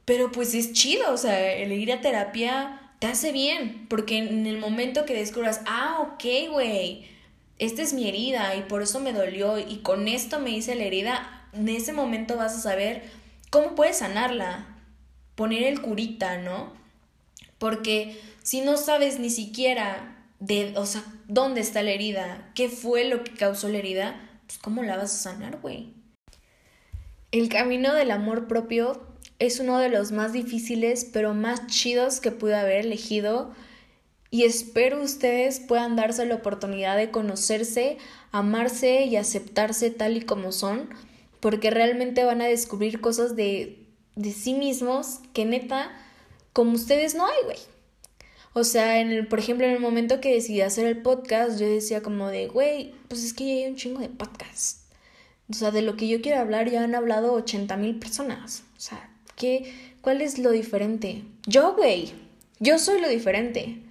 Pero 0.05 0.31
pues 0.33 0.55
es 0.55 0.73
chido, 0.73 1.13
o 1.13 1.17
sea, 1.17 1.53
el 1.55 1.73
ir 1.73 1.93
a 1.93 2.01
terapia 2.01 2.81
te 2.99 3.07
hace 3.07 3.33
bien, 3.33 3.87
porque 3.89 4.19
en 4.19 4.47
el 4.47 4.59
momento 4.59 5.05
que 5.05 5.15
descubras, 5.15 5.61
ah, 5.67 5.99
ok, 6.01 6.51
güey, 6.51 7.07
esta 7.59 7.83
es 7.83 7.95
mi 7.95 8.09
herida 8.09 8.55
y 8.57 8.63
por 8.63 8.83
eso 8.83 9.01
me 9.01 9.13
dolió 9.13 9.59
y 9.59 9.79
con 9.79 10.09
esto 10.09 10.41
me 10.41 10.51
hice 10.51 10.75
la 10.75 10.85
herida, 10.85 11.49
en 11.53 11.69
ese 11.69 11.93
momento 11.93 12.37
vas 12.37 12.55
a 12.57 12.61
saber 12.61 13.05
cómo 13.51 13.75
puedes 13.75 13.99
sanarla, 13.99 14.67
poner 15.35 15.63
el 15.63 15.81
curita, 15.81 16.39
¿no? 16.39 16.73
Porque 17.59 18.21
si 18.43 18.61
no 18.61 18.77
sabes 18.77 19.19
ni 19.19 19.31
siquiera 19.31 20.17
de, 20.41 20.75
o 20.77 20.85
sea, 20.85 21.05
dónde 21.29 21.61
está 21.61 21.83
la 21.83 21.93
herida, 21.93 22.51
qué 22.55 22.69
fue 22.69 23.05
lo 23.05 23.25
que 23.25 23.33
causó 23.33 23.69
la 23.69 23.79
herida, 23.79 24.24
pues 24.47 24.59
¿cómo 24.59 24.83
la 24.83 24.97
vas 24.97 25.15
a 25.15 25.33
sanar, 25.33 25.61
güey? 25.61 25.93
El 27.31 27.49
camino 27.49 27.95
del 27.95 28.11
amor 28.11 28.47
propio 28.47 29.03
es 29.39 29.59
uno 29.59 29.79
de 29.79 29.89
los 29.89 30.13
más 30.13 30.33
difíciles, 30.33 31.05
pero 31.13 31.35
más 31.35 31.67
chidos 31.67 32.21
que 32.21 32.31
pude 32.31 32.55
haber 32.55 32.87
elegido. 32.87 33.53
Y 34.31 34.45
espero 34.45 35.03
ustedes 35.03 35.61
puedan 35.61 35.97
darse 35.97 36.27
la 36.27 36.37
oportunidad 36.37 36.97
de 36.97 37.11
conocerse, 37.11 37.99
amarse 38.33 39.05
y 39.05 39.17
aceptarse 39.17 39.91
tal 39.91 40.17
y 40.17 40.23
como 40.23 40.53
son, 40.53 40.89
porque 41.41 41.71
realmente 41.71 42.25
van 42.25 42.41
a 42.41 42.47
descubrir 42.47 43.01
cosas 43.01 43.37
de, 43.37 43.87
de 44.17 44.33
sí 44.33 44.55
mismos 44.55 45.21
que 45.33 45.45
neta, 45.45 45.91
como 46.53 46.73
ustedes 46.73 47.15
no 47.15 47.27
hay, 47.27 47.45
güey. 47.45 47.59
O 48.55 48.63
sea, 48.63 49.01
en 49.01 49.11
el, 49.11 49.27
por 49.27 49.41
ejemplo, 49.41 49.67
en 49.67 49.73
el 49.73 49.81
momento 49.81 50.21
que 50.21 50.33
decidí 50.33 50.61
hacer 50.61 50.87
el 50.87 51.03
podcast, 51.03 51.59
yo 51.59 51.67
decía 51.67 52.03
como 52.03 52.29
de, 52.29 52.47
güey, 52.47 52.95
pues 53.09 53.25
es 53.25 53.35
que 53.35 53.45
ya 53.45 53.53
hay 53.53 53.71
un 53.71 53.77
chingo 53.77 54.01
de 54.01 54.09
podcasts. 54.09 54.85
O 55.51 55.55
sea, 55.55 55.73
de 55.73 55.83
lo 55.83 55.97
que 55.97 56.07
yo 56.07 56.23
quiero 56.23 56.39
hablar 56.39 56.71
ya 56.71 56.85
han 56.85 56.95
hablado 56.95 57.33
80 57.33 57.77
mil 57.77 57.99
personas. 57.99 58.63
O 58.77 58.81
sea, 58.81 59.11
¿qué, 59.35 59.75
¿cuál 60.01 60.23
es 60.23 60.39
lo 60.39 60.53
diferente? 60.53 61.25
Yo, 61.47 61.75
güey, 61.75 62.13
yo 62.61 62.79
soy 62.79 63.01
lo 63.01 63.09
diferente. 63.09 63.83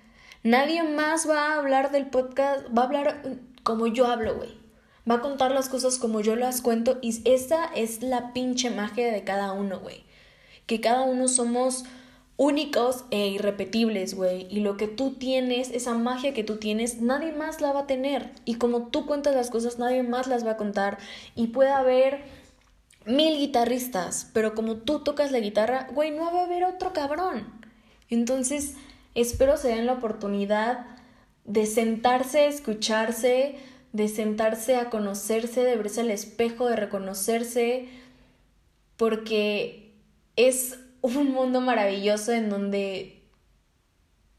Nadie 0.44 0.82
más 0.84 1.30
va 1.30 1.52
a 1.52 1.60
hablar 1.60 1.92
del 1.92 2.08
podcast, 2.08 2.66
va 2.76 2.84
a 2.84 2.86
hablar 2.86 3.22
como 3.64 3.88
yo 3.88 4.08
hablo, 4.08 4.36
güey. 4.38 4.58
Va 5.10 5.16
a 5.16 5.22
contar 5.22 5.52
las 5.52 5.68
cosas 5.68 5.98
como 5.98 6.22
yo 6.22 6.38
las 6.38 6.62
cuento 6.62 7.00
y 7.02 7.22
esa 7.30 7.66
es 7.66 8.02
la 8.02 8.32
pinche 8.32 8.70
magia 8.70 9.12
de 9.12 9.26
cada 9.26 9.52
uno, 9.52 9.82
güey. 9.82 10.06
Que 10.66 10.80
cada 10.80 11.02
uno 11.02 11.28
somos 11.28 11.84
únicos 12.38 13.06
e 13.12 13.28
irrepetibles, 13.28 14.16
güey. 14.16 14.48
Y 14.50 14.62
lo 14.62 14.78
que 14.78 14.88
tú 14.88 15.12
tienes, 15.12 15.70
esa 15.72 15.94
magia 15.94 16.34
que 16.34 16.44
tú 16.44 16.58
tienes, 16.58 17.02
nadie 17.02 17.32
más 17.32 17.62
la 17.62 17.72
va 17.72 17.82
a 17.82 17.88
tener. 17.88 18.32
Y 18.46 18.56
como 18.56 18.88
tú 18.88 19.06
cuentas 19.06 19.36
las 19.36 19.50
cosas, 19.50 19.80
nadie 19.80 20.04
más 20.04 20.28
las 20.28 20.46
va 20.46 20.52
a 20.52 20.58
contar. 20.58 20.98
Y 21.36 21.48
puede 21.48 21.70
haber 21.70 22.24
mil 23.06 23.38
guitarristas, 23.38 24.30
pero 24.34 24.56
como 24.56 24.78
tú 24.78 25.00
tocas 25.00 25.32
la 25.32 25.40
guitarra, 25.40 25.88
güey, 25.94 26.12
no 26.12 26.32
va 26.32 26.42
a 26.42 26.46
haber 26.46 26.64
otro 26.64 26.94
cabrón. 26.94 27.46
Entonces, 28.10 28.76
espero 29.16 29.58
se 29.58 29.70
den 29.70 29.86
la 29.86 29.94
oportunidad 29.94 30.86
de 31.46 31.66
sentarse 31.66 32.40
a 32.42 32.46
escucharse, 32.46 33.56
de 33.92 34.08
sentarse 34.08 34.76
a 34.76 34.90
conocerse, 34.90 35.64
de 35.64 35.76
verse 35.76 36.02
al 36.02 36.12
espejo, 36.12 36.68
de 36.68 36.76
reconocerse, 36.78 37.90
porque 38.98 39.94
es 40.36 40.80
un 41.04 41.32
mundo 41.32 41.62
maravilloso 41.62 42.32
en 42.32 42.50
donde 42.50 43.22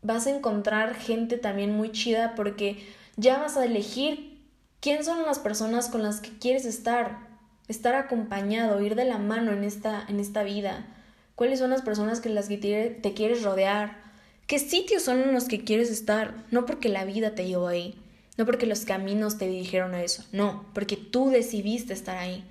vas 0.02 0.26
a 0.26 0.30
encontrar 0.30 0.94
gente 0.94 1.36
también 1.36 1.76
muy 1.76 1.92
chida 1.92 2.34
porque 2.34 2.84
ya 3.16 3.38
vas 3.38 3.56
a 3.56 3.64
elegir 3.64 4.48
quién 4.80 5.04
son 5.04 5.22
las 5.22 5.38
personas 5.38 5.88
con 5.88 6.02
las 6.02 6.20
que 6.20 6.30
quieres 6.38 6.64
estar, 6.64 7.28
estar 7.68 7.94
acompañado, 7.94 8.80
ir 8.80 8.94
de 8.94 9.04
la 9.04 9.18
mano 9.18 9.52
en 9.52 9.62
esta, 9.62 10.04
en 10.08 10.20
esta 10.20 10.42
vida, 10.42 10.86
cuáles 11.34 11.58
son 11.58 11.70
las 11.70 11.82
personas 11.82 12.20
que 12.20 12.30
las 12.30 12.48
que 12.48 12.56
te, 13.00 13.14
quieres 13.14 13.42
rodear, 13.42 14.02
qué 14.46 14.58
sitios 14.58 15.02
son 15.02 15.32
los 15.32 15.44
que 15.44 15.64
quieres 15.64 15.90
estar, 15.90 16.44
no 16.50 16.64
porque 16.64 16.88
la 16.88 17.04
vida 17.04 17.34
te 17.34 17.46
llevó 17.46 17.68
ahí, 17.68 17.94
no 18.38 18.46
porque 18.46 18.66
los 18.66 18.86
caminos 18.86 19.36
te 19.36 19.48
dirigieron 19.48 19.94
a 19.94 20.02
eso, 20.02 20.24
no, 20.32 20.66
porque 20.72 20.96
tú 20.96 21.30
decidiste 21.30 21.92
estar 21.92 22.16
ahí. 22.16 22.44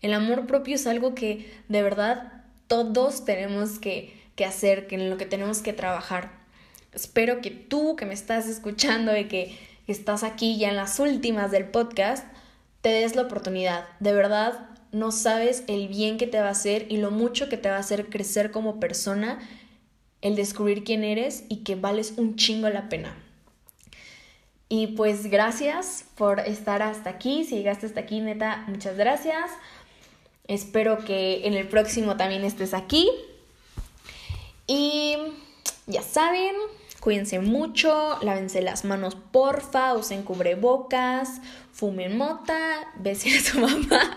El 0.00 0.12
amor 0.12 0.46
propio 0.46 0.76
es 0.76 0.86
algo 0.86 1.14
que 1.14 1.50
de 1.68 1.82
verdad 1.82 2.37
todos 2.68 3.24
tenemos 3.24 3.78
que, 3.78 4.14
hacer, 4.46 4.86
que 4.86 4.94
en 4.94 5.10
lo 5.10 5.16
que 5.16 5.26
tenemos 5.26 5.62
que 5.62 5.72
trabajar. 5.72 6.30
Espero 6.92 7.40
que 7.40 7.50
tú 7.50 7.96
que 7.96 8.06
me 8.06 8.14
estás 8.14 8.46
escuchando 8.46 9.16
y 9.16 9.24
que 9.24 9.58
estás 9.88 10.22
aquí 10.22 10.58
ya 10.58 10.68
en 10.68 10.76
las 10.76 11.00
últimas 11.00 11.50
del 11.50 11.64
podcast, 11.64 12.24
te 12.82 12.90
des 12.90 13.16
la 13.16 13.22
oportunidad. 13.22 13.86
De 13.98 14.12
verdad, 14.12 14.68
no 14.92 15.10
sabes 15.10 15.64
el 15.66 15.88
bien 15.88 16.18
que 16.18 16.26
te 16.26 16.40
va 16.40 16.48
a 16.48 16.52
hacer 16.52 16.86
y 16.88 16.98
lo 16.98 17.10
mucho 17.10 17.48
que 17.48 17.56
te 17.56 17.68
va 17.68 17.76
a 17.76 17.80
hacer 17.80 18.06
crecer 18.06 18.50
como 18.50 18.78
persona, 18.78 19.40
el 20.20 20.36
descubrir 20.36 20.84
quién 20.84 21.04
eres 21.04 21.44
y 21.48 21.58
que 21.58 21.74
vales 21.74 22.14
un 22.16 22.36
chingo 22.36 22.68
la 22.68 22.88
pena. 22.88 23.16
Y 24.68 24.88
pues 24.88 25.28
gracias 25.28 26.04
por 26.14 26.40
estar 26.40 26.82
hasta 26.82 27.08
aquí. 27.08 27.44
Si 27.44 27.56
llegaste 27.56 27.86
hasta 27.86 28.00
aquí, 28.00 28.20
neta, 28.20 28.64
muchas 28.68 28.96
gracias. 28.96 29.50
Espero 30.48 31.04
que 31.04 31.46
en 31.46 31.54
el 31.54 31.68
próximo 31.68 32.16
también 32.16 32.42
estés 32.44 32.74
aquí. 32.74 33.08
Y 34.66 35.16
ya 35.86 36.02
saben, 36.02 36.54
cuídense 37.00 37.38
mucho, 37.38 38.18
lávense 38.22 38.62
las 38.62 38.84
manos 38.84 39.14
porfa, 39.14 39.94
usen 39.94 40.22
cubrebocas, 40.22 41.40
fumen 41.72 42.16
mota, 42.16 42.92
besen 42.96 43.38
a 43.38 43.40
su 43.40 43.60
mamá. 43.60 44.16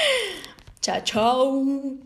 chao, 0.80 1.00
chao. 1.04 1.96